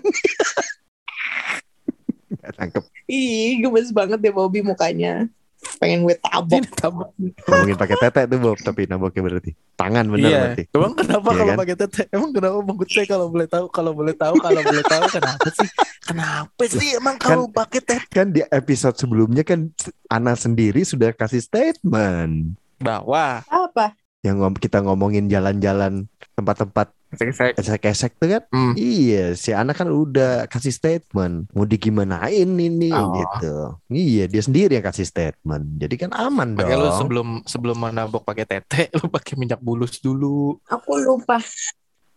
Gak 2.39 2.55
tangkep. 2.55 2.85
Ih, 3.11 3.61
gemes 3.61 3.91
banget 3.93 4.19
deh 4.23 4.33
Bobby 4.33 4.61
mukanya. 4.65 5.27
Pengen 5.77 5.99
gue 6.03 6.17
tabok. 6.17 7.13
Ngomongin 7.45 7.77
pakai 7.77 7.97
tete 7.99 8.21
tuh 8.27 8.39
Bob. 8.39 8.59
Tapi 8.59 8.81
naboknya 8.85 9.21
berarti. 9.23 9.51
Tangan 9.75 10.05
bener 10.07 10.27
iya 10.27 10.39
berarti. 10.43 10.63
emang 10.73 10.93
kenapa 10.93 11.23
Iya 11.25 11.37
kalau 11.37 11.47
kan? 11.47 11.59
pakai 11.59 11.77
tete 11.77 12.03
emang 12.11 12.31
kenapa 12.33 12.57
bang 12.61 12.79
saya 12.85 13.07
kalau 13.07 13.27
boleh 13.29 13.47
tahu 13.47 13.65
kalau 13.69 13.93
boleh 13.93 14.13
tahu 14.13 14.35
kalau 14.37 14.61
boleh 14.61 14.85
tahu 14.85 15.03
kenapa 15.09 15.49
sih 15.53 15.69
kenapa 16.03 16.63
sih 16.65 16.89
emang 16.95 17.17
kalau 17.17 17.47
pakai 17.47 17.81
tete 17.81 18.07
Kan 18.09 18.29
di 18.29 18.43
episode 18.45 18.97
sebelumnya 18.97 19.43
kan 19.43 19.71
Ana 20.07 20.35
sendiri 20.35 20.83
sudah 20.83 21.13
kasih 21.13 21.39
statement. 21.39 22.59
bawah 22.77 23.43
Apa? 23.45 23.95
Yang 24.21 24.37
ngom- 24.37 24.59
kita 24.59 24.79
ngomongin 24.81 25.27
jalan-jalan 25.27 26.07
tempat-tempat 26.33 26.91
esek-esek 27.11 28.13
tuh 28.21 28.29
kan. 28.29 28.43
Hmm. 28.53 28.75
Iya, 28.77 29.33
si 29.33 29.57
Ana 29.57 29.73
kan 29.73 29.89
udah 29.89 30.45
kasih 30.47 30.71
statement. 30.71 31.49
Mau 31.57 31.65
digimanain 31.65 32.49
ini 32.49 32.93
Oh. 32.93 33.13
gitu. 33.17 33.55
Iya, 33.89 34.29
dia 34.29 34.43
sendiri 34.45 34.77
yang 34.77 34.85
kasih 34.85 35.09
statement. 35.09 35.81
Jadi 35.81 35.95
kan 35.97 36.11
aman 36.13 36.53
dong. 36.53 36.69
Makanya 36.69 36.85
lu 36.85 36.91
sebelum 36.95 37.29
sebelum 37.49 37.77
menabok 37.81 38.23
pakai 38.23 38.45
tete 38.45 38.93
lu 39.01 39.09
pakai 39.09 39.35
minyak 39.41 39.61
bulus 39.61 39.99
dulu 39.99 40.61
Aku 40.69 41.01
lupa. 41.01 41.41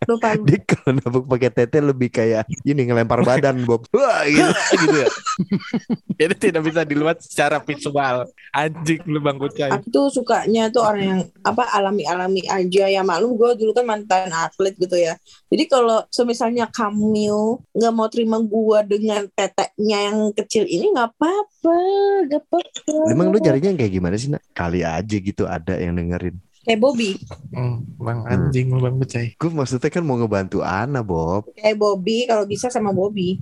Lupa. 0.09 0.33
Dia 0.33 0.57
kalau 0.65 0.97
nabuk 0.97 1.29
pakai 1.29 1.53
tete 1.53 1.77
lebih 1.77 2.09
kayak 2.09 2.49
ini 2.65 2.89
ngelempar 2.89 3.21
badan 3.21 3.61
Bob. 3.69 3.85
Wah, 3.93 4.25
gitu. 4.25 4.49
gitu 4.81 4.97
ya. 4.97 5.09
Jadi 6.25 6.33
tidak 6.49 6.61
bisa 6.65 6.81
dilihat 6.81 7.21
secara 7.21 7.61
visual. 7.61 8.25
Anjing 8.49 9.01
lu 9.05 9.21
Bang 9.21 9.37
Kucai. 9.37 9.69
Aku 9.69 9.85
tuh 9.93 10.09
sukanya 10.09 10.73
tuh 10.73 10.81
orang 10.81 11.05
yang 11.05 11.21
apa 11.45 11.69
alami-alami 11.69 12.41
aja 12.49 12.89
ya 12.89 13.05
maklum 13.05 13.37
gue 13.37 13.61
dulu 13.61 13.77
kan 13.77 13.85
mantan 13.85 14.33
atlet 14.33 14.73
gitu 14.73 14.97
ya. 14.97 15.13
Jadi 15.53 15.69
kalau 15.69 16.01
semisalnya 16.09 16.65
Kamil 16.73 17.61
nggak 17.77 17.93
mau 17.93 18.09
terima 18.09 18.41
gue 18.41 18.79
dengan 18.89 19.29
teteknya 19.37 20.09
yang 20.09 20.33
kecil 20.33 20.65
ini 20.65 20.89
nggak 20.97 21.13
apa-apa, 21.13 21.77
nggak 22.25 22.41
apa-apa. 22.41 22.95
Emang 23.05 23.29
lu 23.29 23.37
carinya 23.37 23.69
yang 23.69 23.77
kayak 23.77 23.93
gimana 23.93 24.15
sih, 24.17 24.33
Nak? 24.33 24.41
Kali 24.57 24.81
aja 24.81 25.15
gitu 25.21 25.45
ada 25.45 25.77
yang 25.77 25.93
dengerin. 25.93 26.41
Kayak 26.61 26.79
Bobby, 26.79 27.17
Hmm, 27.51 27.81
bang 27.97 28.21
anjing 28.23 28.69
lu 28.69 28.79
Bang 28.79 29.01
Kucai. 29.01 29.33
Gue 29.33 29.49
maksudnya 29.49 29.89
kan 29.89 30.05
mau 30.05 30.13
ngebantu 30.15 30.61
Ana, 30.61 31.01
Bob. 31.01 31.49
kayak 31.51 31.73
Bobby 31.73 32.29
kalau 32.29 32.45
bisa 32.45 32.69
sama 32.69 32.93
Bobby. 32.93 33.41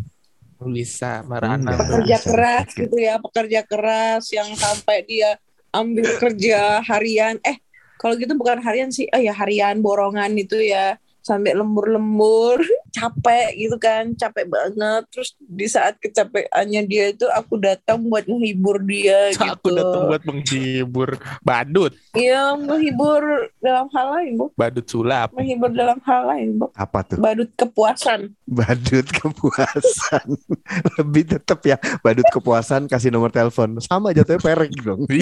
Lu 0.58 0.72
bisa 0.72 1.20
marana. 1.24 1.76
Enggak. 1.76 1.80
Pekerja 1.84 2.16
bisa. 2.16 2.28
keras 2.32 2.68
gitu 2.72 2.96
ya, 2.96 3.16
pekerja 3.20 3.62
keras 3.64 4.24
yang 4.32 4.50
sampai 4.56 5.04
dia 5.04 5.36
ambil 5.70 6.08
kerja 6.16 6.80
harian. 6.82 7.36
Eh, 7.44 7.60
kalau 7.96 8.16
gitu 8.16 8.34
bukan 8.34 8.64
harian 8.64 8.88
sih, 8.88 9.06
oh 9.12 9.20
ya 9.20 9.36
harian 9.36 9.84
borongan 9.84 10.32
itu 10.34 10.56
ya 10.56 10.96
sampai 11.20 11.52
lembur-lembur, 11.54 12.64
capek 12.90 13.56
gitu 13.56 13.78
kan, 13.78 14.12
capek 14.14 14.46
banget. 14.46 15.02
Terus 15.10 15.34
di 15.40 15.66
saat 15.66 15.96
kecapeannya 15.98 16.82
dia 16.86 17.14
itu 17.14 17.26
aku 17.30 17.58
datang 17.58 18.04
buat 18.06 18.26
menghibur 18.26 18.82
dia 18.84 19.30
gitu. 19.34 19.46
Aku 19.46 19.70
datang 19.72 20.04
buat 20.10 20.24
menghibur 20.26 21.10
badut, 21.42 21.94
Iya, 22.12 22.58
menghibur 22.58 23.50
dalam 23.60 23.88
hal 23.94 24.08
lain, 24.18 24.32
Bu. 24.36 24.46
badut 24.54 24.86
sulap. 24.86 25.30
Menghibur 25.34 25.70
dalam 25.72 26.00
hal 26.04 26.22
lain, 26.28 26.48
Bu. 26.58 26.68
Apa 26.74 27.06
tuh? 27.06 27.18
Badut 27.18 27.50
kepuasan. 27.56 28.34
Badut 28.44 29.08
kepuasan. 29.08 30.28
Lebih 31.00 31.24
tetep 31.38 31.60
ya, 31.64 31.78
badut 32.02 32.26
kepuasan 32.30 32.90
kasih 32.90 33.14
nomor 33.14 33.30
telepon. 33.30 33.78
Sama 33.80 34.12
jatuhnya 34.12 34.42
perek 34.42 34.72
dong. 34.82 35.06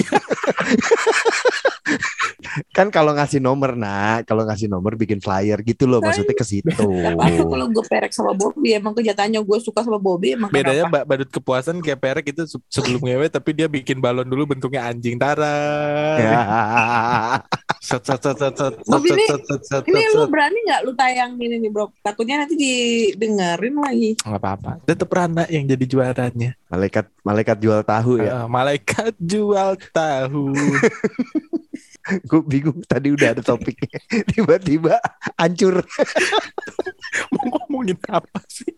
Kan 2.68 2.88
kalau 2.88 3.12
ngasih 3.12 3.38
nomor, 3.38 3.72
Nak, 3.72 4.24
kalau 4.24 4.42
ngasih 4.42 4.66
nomor 4.66 4.94
bikin 4.94 5.18
flyer 5.18 5.58
gitu 5.60 5.84
loh, 5.84 5.98
maksudnya 6.00 6.32
ke 6.32 6.42
situ. 6.42 6.70
Kalau 7.48 7.66
gue 7.68 7.84
perek 7.84 8.10
sama 8.10 8.32
Bobby, 8.32 8.72
emang 8.72 8.92
kenyataannya 8.92 9.38
gue 9.38 9.58
suka 9.58 9.80
sama 9.80 9.96
Bobby, 9.96 10.34
emang 10.34 10.48
Bedanya 10.48 10.84
kenapa? 10.84 10.92
mbak 10.94 11.04
badut 11.04 11.30
kepuasan 11.30 11.78
kayak 11.78 11.98
perek 11.98 12.26
itu 12.28 12.42
se- 12.44 12.62
sebelum 12.68 13.00
ngewe 13.00 13.26
tapi 13.26 13.50
dia 13.52 13.66
bikin 13.66 13.98
balon 13.98 14.24
dulu 14.24 14.48
bentuknya 14.48 14.84
anjing 14.84 15.16
tara. 15.16 15.56
Ya. 16.16 16.40
Set 17.78 18.02
set 18.02 18.20
set 18.20 18.36
set 18.36 18.54
set 18.54 18.74
Bobby, 18.84 19.14
set 19.62 19.82
ini- 19.84 20.10
lu 20.10 20.26
berani 20.26 20.58
nggak 20.60 20.80
lu 20.82 20.92
tayangin 20.92 21.50
ini 21.52 21.68
bro? 21.68 21.88
Takutnya 21.98 22.42
nanti 22.42 22.54
didengerin 22.54 23.74
lagi. 23.74 24.10
nggak 24.18 24.36
apa-apa. 24.36 24.70
Tetap 24.84 25.08
Rana 25.08 25.44
yang 25.48 25.64
jadi 25.64 25.84
juaranya. 25.84 26.50
malaikat 26.68 27.08
malaikat 27.22 27.56
jual 27.58 27.80
tahu 27.80 28.12
ya. 28.18 28.44
Malaikat 28.46 29.14
jual 29.18 29.72
tahu. 29.90 30.52
Gue 32.24 32.40
bingung 32.40 32.80
tadi 32.84 33.12
udah 33.12 33.36
ada 33.36 33.42
topiknya. 33.44 34.00
Tiba-tiba 34.32 34.96
hancur. 35.36 35.84
Mau 37.34 37.44
ngomongin 37.46 37.98
apa 38.08 38.40
sih? 38.48 38.72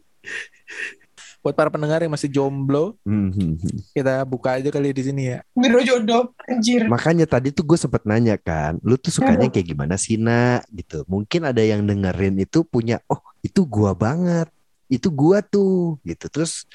Buat 1.41 1.57
para 1.57 1.73
pendengar 1.73 2.05
yang 2.05 2.13
masih 2.13 2.29
jomblo, 2.29 3.01
Mhm. 3.09 3.57
kita 3.97 4.29
buka 4.29 4.61
aja 4.61 4.69
kali 4.69 4.93
di 4.93 5.09
sini 5.09 5.23
ya. 5.33 5.39
Biro 5.57 5.81
jodoh, 5.81 6.37
anjir. 6.45 6.85
Makanya 6.85 7.25
tadi 7.25 7.49
tuh 7.49 7.65
gue 7.65 7.81
sempet 7.81 8.05
nanya 8.05 8.37
kan, 8.37 8.77
lu 8.85 9.01
tuh 9.01 9.09
sukanya 9.09 9.49
kayak 9.49 9.73
gimana 9.73 9.97
sih 9.97 10.21
nak? 10.21 10.69
Gitu. 10.69 11.01
Mungkin 11.09 11.49
ada 11.49 11.65
yang 11.65 11.89
dengerin 11.89 12.37
itu 12.45 12.61
punya, 12.61 13.01
oh 13.09 13.25
itu 13.41 13.65
gua 13.65 13.97
banget, 13.97 14.53
itu 14.93 15.09
gua 15.09 15.41
tuh, 15.41 15.97
gitu. 16.05 16.29
Terus 16.29 16.69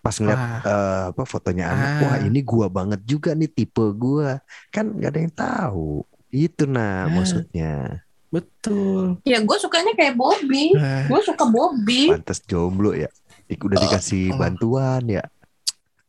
pas 0.00 0.16
ngeliat 0.16 0.36
Wah, 0.36 0.60
eh, 0.62 1.02
apa 1.12 1.22
fotonya 1.24 1.64
anak, 1.68 1.88
Ah. 1.88 2.00
wah 2.02 2.16
ini 2.20 2.40
gua 2.40 2.66
banget 2.66 3.00
juga 3.04 3.32
nih 3.32 3.48
tipe 3.48 3.84
gua. 3.92 4.40
Kan 4.68 4.96
gak 4.96 5.12
ada 5.12 5.20
yang 5.20 5.34
tahu. 5.34 6.02
Itu 6.28 6.64
nah 6.64 7.04
Ah. 7.04 7.12
maksudnya. 7.12 8.00
betul. 8.30 9.18
Ya 9.26 9.42
gue 9.42 9.58
sukanya 9.58 9.90
kayak 9.92 10.14
Bobby. 10.14 10.70
Nah, 10.72 11.02
Gue 11.04 11.18
suka 11.20 11.42
Bobby. 11.44 12.14
Pantes 12.14 12.38
jomblo 12.40 12.94
ya. 12.94 13.10
Ik- 13.44 13.58
Udah 13.58 13.74
dikasih 13.76 14.30
Oh. 14.30 14.38
bantuan 14.38 15.02
ya. 15.04 15.26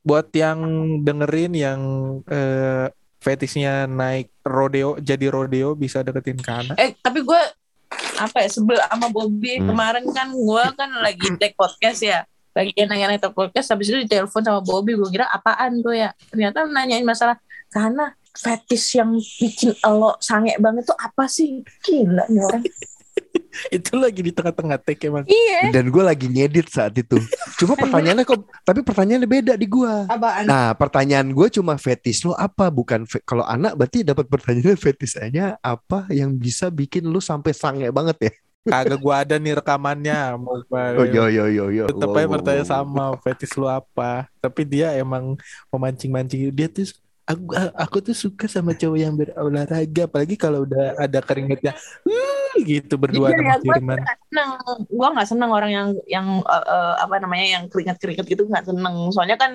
buat 0.01 0.29
yang 0.31 0.61
dengerin 1.01 1.53
yang 1.53 1.81
eh, 2.25 2.89
fetishnya 3.17 3.85
naik 3.85 4.33
rodeo, 4.41 4.97
jadi 4.97 5.29
rodeo 5.29 5.73
bisa 5.73 6.01
deketin 6.01 6.37
Kana. 6.37 6.73
Eh 6.73 6.97
tapi 6.97 7.21
gue 7.21 7.41
apa 8.17 8.37
ya 8.39 8.49
sebel 8.49 8.77
sama 8.79 9.09
Bobby 9.09 9.57
Hmm. 9.57 9.69
kemarin 9.69 10.05
kan 10.07 10.29
gue 10.29 10.63
kan 10.73 10.89
lagi 10.95 11.27
take 11.37 11.53
podcast 11.53 12.01
ya 12.01 12.25
lagi 12.51 12.71
nanya-nanya 12.75 13.31
podcast 13.31 13.71
habis 13.71 13.87
itu 13.87 14.03
ditelepon 14.03 14.43
sama 14.43 14.59
Bobby 14.59 14.99
gue 14.99 15.09
kira 15.09 15.27
apaan 15.31 15.79
tuh 15.79 15.95
ya 15.95 16.11
ternyata 16.27 16.67
nanyain 16.67 17.07
masalah 17.07 17.39
karena 17.71 18.11
fetish 18.31 18.99
yang 18.99 19.15
bikin 19.15 19.75
lo 19.87 20.19
sange 20.19 20.55
banget 20.59 20.87
tuh 20.87 20.97
apa 20.99 21.27
sih 21.27 21.63
gila 21.83 22.27
nih 22.27 22.43
orang 22.43 22.63
Itu 23.67 23.99
lagi 23.99 24.23
di 24.23 24.31
tengah-tengah 24.31 24.79
take 24.79 25.11
emang. 25.11 25.27
iya 25.27 25.69
Dan 25.75 25.91
gue 25.91 26.03
lagi 26.03 26.31
ngedit 26.31 26.71
saat 26.71 26.95
itu. 26.95 27.19
Cuma 27.59 27.75
pertanyaannya 27.83 28.23
kok, 28.23 28.47
tapi 28.63 28.79
pertanyaannya 28.81 29.27
beda 29.27 29.53
di 29.59 29.67
gua. 29.67 30.07
apaan 30.07 30.47
Nah, 30.47 30.71
pertanyaan 30.73 31.27
gue 31.35 31.47
cuma 31.51 31.75
fetish 31.75 32.23
lo 32.23 32.33
apa? 32.33 32.71
Bukan 32.71 33.03
fe- 33.03 33.23
kalau 33.27 33.43
anak 33.43 33.75
berarti 33.75 34.07
dapat 34.07 34.31
pertanyaannya 34.31 34.77
fetishnya 34.87 35.45
apa 35.59 36.07
yang 36.15 36.39
bisa 36.39 36.71
bikin 36.71 37.11
lu 37.11 37.19
sampai 37.19 37.51
sange 37.51 37.91
banget 37.91 38.17
ya? 38.23 38.33
Kagak 38.61 38.99
gua 39.01 39.25
ada 39.25 39.35
nih 39.41 39.57
rekamannya. 39.57 40.37
Mau 40.37 40.61
gua- 40.69 40.93
Oh 41.01 41.05
yo 41.05 41.25
yo 41.27 41.49
yo 41.49 41.65
yo. 41.73 41.83
tetap 41.89 42.13
aja 42.13 42.27
wow, 42.29 42.33
bertanya 42.37 42.63
wow. 42.63 42.69
sama 42.69 43.03
fetish 43.25 43.57
lu 43.57 43.65
apa. 43.65 44.29
Tapi 44.37 44.61
dia 44.63 44.93
emang 44.93 45.33
memancing-mancing. 45.73 46.53
Dia 46.53 46.69
tuh 46.69 46.93
aku 47.25 47.41
aku 47.73 47.97
tuh 48.05 48.15
suka 48.17 48.45
sama 48.45 48.77
cowok 48.77 48.97
yang 48.97 49.13
berolahraga 49.17 50.03
apalagi 50.05 50.35
kalau 50.35 50.65
udah 50.67 50.97
ada 50.99 51.19
keringetnya 51.21 51.73
"Wuh," 52.03 52.59
gitu 52.61 52.97
berdua 52.97 53.31
Iya, 53.31 53.37
sama 53.37 53.45
ya, 53.45 53.55
gua 53.55 53.61
kiriman. 53.77 53.97
seneng 54.01 54.49
gue 54.89 55.07
nggak 55.15 55.27
seneng 55.29 55.49
orang 55.53 55.71
yang 55.71 55.87
yang 56.09 56.27
eh, 56.43 56.65
eh, 56.65 56.93
apa 56.99 57.15
namanya 57.21 57.45
yang 57.47 57.63
keringet 57.71 57.97
keringet 58.01 58.25
gitu 58.25 58.43
nggak 58.49 58.65
seneng 58.67 58.95
soalnya 59.15 59.37
kan 59.39 59.51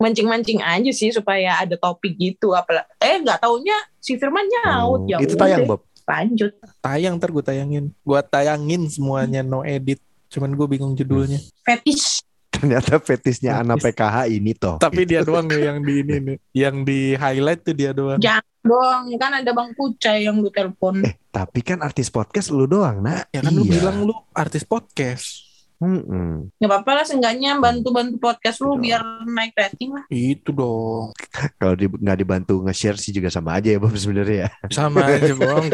mancing 0.00 0.26
mancing 0.26 0.60
aja 0.64 0.90
sih 0.90 1.12
supaya 1.12 1.60
ada 1.60 1.76
topik 1.76 2.16
gitu 2.16 2.56
apalah 2.56 2.88
eh 2.98 3.20
nggak 3.20 3.36
taunya 3.44 3.76
si 4.00 4.16
Firman 4.16 4.48
nyaut 4.48 5.04
Oh, 5.04 5.10
ya 5.12 5.16
itu 5.20 5.36
tayang 5.36 5.68
Bob. 5.68 5.84
Lanjut 6.10 6.52
Tayang 6.80 7.14
ntar 7.16 7.30
gue 7.30 7.40
tayangin. 7.40 7.94
Gua 8.02 8.20
tayangin 8.20 8.90
semuanya 8.90 9.40
no 9.40 9.62
edit. 9.62 10.02
Cuman 10.26 10.50
gue 10.52 10.66
bingung 10.66 10.94
judulnya. 10.94 11.38
fetish 11.62 12.26
ternyata 12.50 13.00
fetisnya 13.00 13.64
anak 13.64 13.80
PKH 13.80 14.28
ini 14.28 14.52
toh. 14.52 14.76
Tapi 14.76 15.08
Gitu. 15.08 15.16
dia 15.16 15.20
doang 15.22 15.48
ya 15.48 15.72
yang 15.72 15.80
di 15.80 15.92
ini 15.98 16.16
nih. 16.20 16.36
Yang 16.52 16.76
di 16.84 16.98
highlight 17.14 17.60
tuh 17.62 17.72
dia 17.72 17.90
doang. 17.90 18.20
Jangan 18.20 18.44
dong, 18.60 19.02
kan 19.16 19.32
ada 19.32 19.50
Bang 19.50 19.72
Kucai 19.72 20.28
yang 20.28 20.36
lu 20.36 20.52
telepon. 20.52 21.00
Eh, 21.00 21.16
tapi 21.30 21.64
kan 21.64 21.80
artis 21.80 22.12
podcast 22.12 22.52
lu 22.52 22.68
doang, 22.68 23.00
nak. 23.00 23.32
Ya 23.32 23.40
kan 23.40 23.56
lu 23.56 23.64
Iya. 23.64 23.80
bilang 23.80 24.04
lu 24.04 24.12
artis 24.36 24.60
podcast. 24.62 25.49
Mm-mm. 25.80 26.52
Gak 26.60 26.68
apa-apa 26.68 26.90
lah, 26.92 27.04
seenggaknya 27.08 27.56
bantu-bantu 27.56 28.20
podcast 28.20 28.60
lu 28.60 28.76
biar 28.76 29.00
naik 29.24 29.56
rating 29.56 29.96
lah. 29.96 30.04
Itu 30.06 30.52
dong. 30.52 31.16
Kalau 31.60 31.72
di, 31.72 31.88
nggak 31.88 32.18
dibantu 32.20 32.60
nge-share 32.62 33.00
sih 33.00 33.10
juga 33.10 33.32
sama 33.32 33.56
aja 33.56 33.72
ya, 33.72 33.80
Bob 33.80 33.96
sebenarnya 33.96 34.44
ya. 34.44 34.48
Sama 34.76 35.08
aja 35.08 35.32
bohong. 35.32 35.72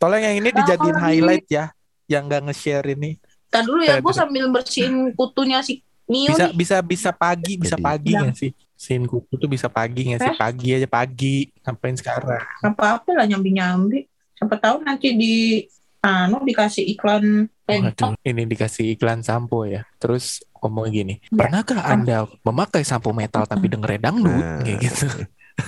Tolong 0.00 0.20
yang 0.24 0.34
ini 0.40 0.48
dijadiin 0.48 0.96
Apa 0.96 1.04
highlight 1.06 1.46
ya. 1.52 1.68
Yang 2.08 2.22
nggak 2.26 2.42
nge-share 2.48 2.86
ini. 2.96 3.10
Tadi 3.46 3.66
dulu 3.68 3.82
ya, 3.84 3.98
Eh, 3.98 4.00
gue 4.00 4.08
bisa. 4.08 4.20
sambil 4.24 4.44
bersihin 4.48 4.94
kutunya 5.12 5.60
si 5.60 5.84
Mio 6.08 6.32
Bisa 6.34 6.50
nih. 6.50 6.54
bisa 6.56 6.76
bisa 6.82 7.10
pagi, 7.12 7.54
bisa 7.54 7.76
Jadi- 7.78 7.86
pagi 7.86 8.10
Ya. 8.16 8.20
nggak 8.24 8.34
sih? 8.34 8.50
Sin 8.74 9.04
kuku 9.04 9.36
tuh 9.36 9.46
bisa 9.46 9.68
pagi 9.68 10.08
nggak 10.08 10.20
sih? 10.24 10.32
Eh? 10.32 10.38
Pagi 10.40 10.68
aja 10.72 10.88
pagi. 10.88 11.36
Ngapain 11.60 11.94
sekarang? 11.94 12.40
Apa-apa 12.64 13.10
lah 13.12 13.28
nyambi-nyambi. 13.28 14.08
Siapa 14.34 14.56
tahu 14.56 14.80
nanti 14.82 15.12
di 15.12 15.34
anu 16.00 16.40
dikasih 16.42 16.84
iklan 16.96 17.48
Waduh, 17.70 18.18
ini 18.26 18.50
dikasih 18.50 18.98
iklan 18.98 19.22
sampo 19.22 19.62
ya. 19.62 19.86
Terus 20.02 20.42
ngomong 20.58 20.90
gini, 20.90 21.22
Ya. 21.30 21.46
pernahkah 21.46 21.86
Anda 21.86 22.26
memakai 22.42 22.82
sampo 22.82 23.14
metal 23.14 23.46
tapi 23.46 23.70
dengerin 23.70 24.02
dangdut? 24.02 24.34
Nah, 24.34 24.58
Kayak 24.66 24.78
gitu. 24.90 25.06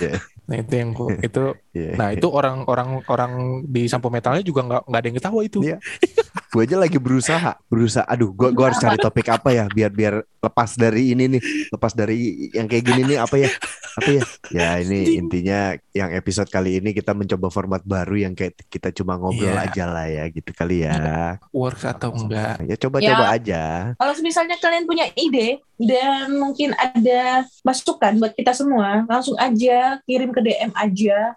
Iya. 0.03 0.14
Nah 0.51 0.57
itu 0.59 0.73
yang 0.75 0.90
itu 1.23 1.42
Iya. 1.71 1.90
nah 2.01 2.09
itu 2.11 2.27
orang-orang 2.27 3.07
orang 3.07 3.33
di 3.71 3.87
sampo 3.87 4.11
metalnya 4.11 4.42
juga 4.42 4.66
nggak 4.66 4.83
nggak 4.90 5.01
ada 5.01 5.07
yang 5.07 5.18
ketawa 5.23 5.40
itu. 5.47 5.59
Iya. 5.62 5.79
gue 6.53 6.69
aja 6.69 6.77
lagi 6.77 7.01
berusaha, 7.01 7.57
berusaha. 7.67 8.05
Aduh, 8.05 8.29
gue 8.37 8.53
gua 8.53 8.69
harus 8.69 8.77
cari 8.77 9.01
topik 9.01 9.25
apa 9.33 9.57
ya, 9.57 9.65
biar 9.73 9.88
biar 9.88 10.15
lepas 10.21 10.77
dari 10.77 11.17
ini 11.17 11.25
nih, 11.25 11.43
lepas 11.73 11.97
dari 11.97 12.53
yang 12.53 12.69
kayak 12.69 12.85
gini 12.85 13.03
nih 13.09 13.19
apa 13.25 13.41
ya, 13.41 13.49
apa 13.97 14.11
ya? 14.12 14.23
Ya 14.53 14.69
ini 14.85 15.17
intinya 15.17 15.73
yang 15.97 16.12
episode 16.12 16.53
kali 16.53 16.77
ini 16.77 16.93
kita 16.93 17.17
mencoba 17.17 17.49
format 17.49 17.81
baru 17.81 18.21
yang 18.29 18.37
kayak 18.37 18.69
kita 18.69 18.93
cuma 18.93 19.17
ngobrol 19.17 19.49
Iya. 19.49 19.65
aja 19.65 19.85
lah 19.88 20.05
ya, 20.05 20.25
gitu 20.29 20.53
kali 20.53 20.85
ya. 20.85 21.41
Work 21.57 21.88
atau 21.88 22.12
enggak? 22.12 22.61
Ya 22.69 22.77
coba-coba 22.77 23.25
Ya. 23.25 23.33
aja. 23.33 23.62
Kalau 23.97 24.12
misalnya 24.21 24.57
kalian 24.61 24.85
punya 24.85 25.09
ide 25.17 25.65
dan 25.81 26.37
mungkin 26.37 26.77
ada 26.77 27.49
masukan 27.65 28.21
buat 28.21 28.37
kita 28.37 28.53
semua, 28.53 29.09
langsung 29.09 29.41
aja 29.41 30.05
kirim 30.05 30.37
ke 30.37 30.45
DM 30.45 30.73
aja. 30.77 31.33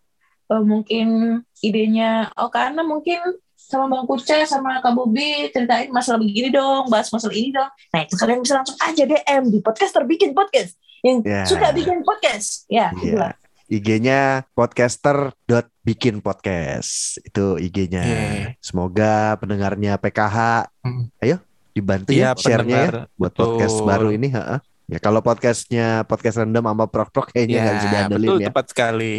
Eh, 0.45 0.62
mungkin 0.62 1.39
idenya, 1.63 2.30
oh 2.36 2.51
karena 2.51 2.84
mungkin 2.84 3.17
sama 3.65 3.89
Bang 3.89 4.06
Kuce 4.06 4.45
sama 4.45 4.78
Kak 4.78 4.93
Bobi 4.93 5.49
ceritain 5.49 5.89
masalah 5.89 6.17
begini 6.17 6.49
dong, 6.49 6.86
bahas 6.86 7.10
masalah 7.10 7.34
ini 7.34 7.49
dong. 7.49 7.65
Nah 7.65 7.99
itu 8.01 8.13
kalian 8.13 8.39
bisa 8.39 8.54
langsung 8.56 8.78
aja 8.78 9.04
DM 9.04 9.43
di 9.49 9.60
podcast 9.60 9.91
terbikin 9.91 10.32
podcast 10.32 10.78
yang 11.01 11.21
Ya. 11.21 11.43
suka 11.43 11.69
bikin 11.71 12.01
podcast. 12.01 12.65
Ya, 12.67 12.93
Iya. 12.93 13.01
itulah. 13.04 13.34
IG-nya 13.65 14.45
podcaster.bikin 14.54 16.21
podcast. 16.21 17.17
Itu 17.21 17.58
IG-nya. 17.58 18.04
Iya. 18.04 18.25
Semoga 18.60 19.34
pendengarnya 19.36 19.97
PKH 19.97 20.69
Hmm. 20.80 21.10
ayo 21.17 21.41
dibantu 21.71 22.13
Iya, 22.13 22.32
ya 22.32 22.38
share-nya 22.38 22.78
ya 22.80 22.91
buat 23.15 23.34
Betul. 23.34 23.58
podcast 23.58 23.78
baru 23.82 24.10
ini, 24.12 24.30
heeh. 24.30 24.60
Ya 24.86 25.01
kalau 25.01 25.17
podcastnya 25.19 26.06
podcast 26.06 26.38
random 26.38 26.62
sama 26.63 26.86
prok-prok 26.86 27.34
kayaknya 27.34 27.58
nggak 27.60 27.75
bisa 27.75 27.82
Ya, 27.84 27.91
diandelin 27.91 28.30
betul 28.30 28.38
ya. 28.38 28.47
tepat 28.47 28.65
sekali. 28.69 29.13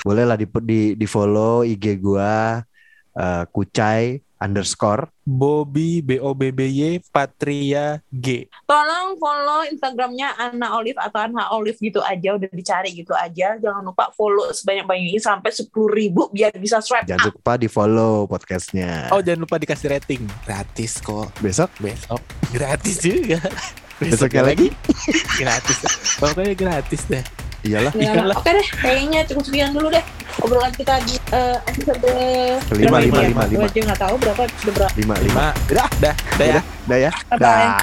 Boleh 0.00 0.24
lah 0.24 0.36
di, 0.38 0.46
di, 0.62 0.80
di 0.94 1.06
follow 1.06 1.66
IG 1.66 1.98
gua 1.98 2.62
eh, 3.14 3.44
Kucai 3.48 4.20
underscore. 4.42 5.06
Bobby 5.22 6.02
B 6.02 6.18
O 6.18 6.34
B 6.34 6.50
B 6.50 6.66
Y 6.66 6.98
Patria 7.14 8.02
G. 8.10 8.50
Tolong 8.66 9.14
follow 9.14 9.62
Instagramnya 9.70 10.34
Anna 10.34 10.74
Olive 10.74 10.98
atau 10.98 11.22
Anna 11.22 11.54
Olive 11.54 11.78
gitu 11.78 12.02
aja, 12.02 12.34
udah 12.34 12.50
dicari 12.50 12.90
gitu 12.90 13.14
aja. 13.14 13.54
Jangan 13.62 13.86
lupa 13.86 14.10
follow 14.10 14.50
sebanyak-banyaknya 14.50 15.22
sampai 15.22 15.54
10 15.54 15.70
ribu 15.94 16.26
biar 16.34 16.50
bisa 16.58 16.82
swipe 16.82 17.06
Jangan 17.06 17.30
up. 17.30 17.38
lupa 17.38 17.52
di 17.54 17.70
follow 17.70 18.26
podcastnya. 18.26 19.14
Oh 19.14 19.22
jangan 19.22 19.46
lupa 19.46 19.62
dikasih 19.62 19.94
rating 19.94 20.26
gratis 20.42 20.98
kok 20.98 21.30
Besok 21.38 21.70
besok 21.78 22.18
gratis 22.50 22.98
juga. 22.98 23.38
Besoknya 24.02 24.42
lagi? 24.42 24.74
gratis. 25.38 25.78
Pokoknya 26.18 26.58
gratis 26.58 27.06
deh. 27.06 27.22
Iyalah 27.62 27.92
Ya, 27.94 28.10
Iyalah. 28.12 28.36
Oke 28.36 28.50
deh, 28.50 28.68
kayaknya 28.78 29.20
cukup 29.26 29.42
sekian 29.46 29.70
dulu 29.70 29.88
deh 29.88 30.04
obrolan 30.40 30.72
kita 30.74 30.98
di 31.04 31.14
eh, 31.30 31.58
episode 31.68 32.00
lima, 32.74 32.98
ya? 32.98 33.28
lima, 33.28 33.42
Gua 33.46 33.46
lima. 33.46 33.64
aja 33.68 33.80
nggak 33.84 34.00
tahu 34.00 34.14
berapa 34.18 34.42
berapa. 34.64 34.86
lima 34.98 35.14
lima. 35.22 35.44
Lima. 35.68 35.84
Dah, 36.00 36.14
dah 36.36 36.46
ya. 36.46 36.60
Dah 36.86 36.98
ya. 36.98 37.10
Dah. 37.32 37.78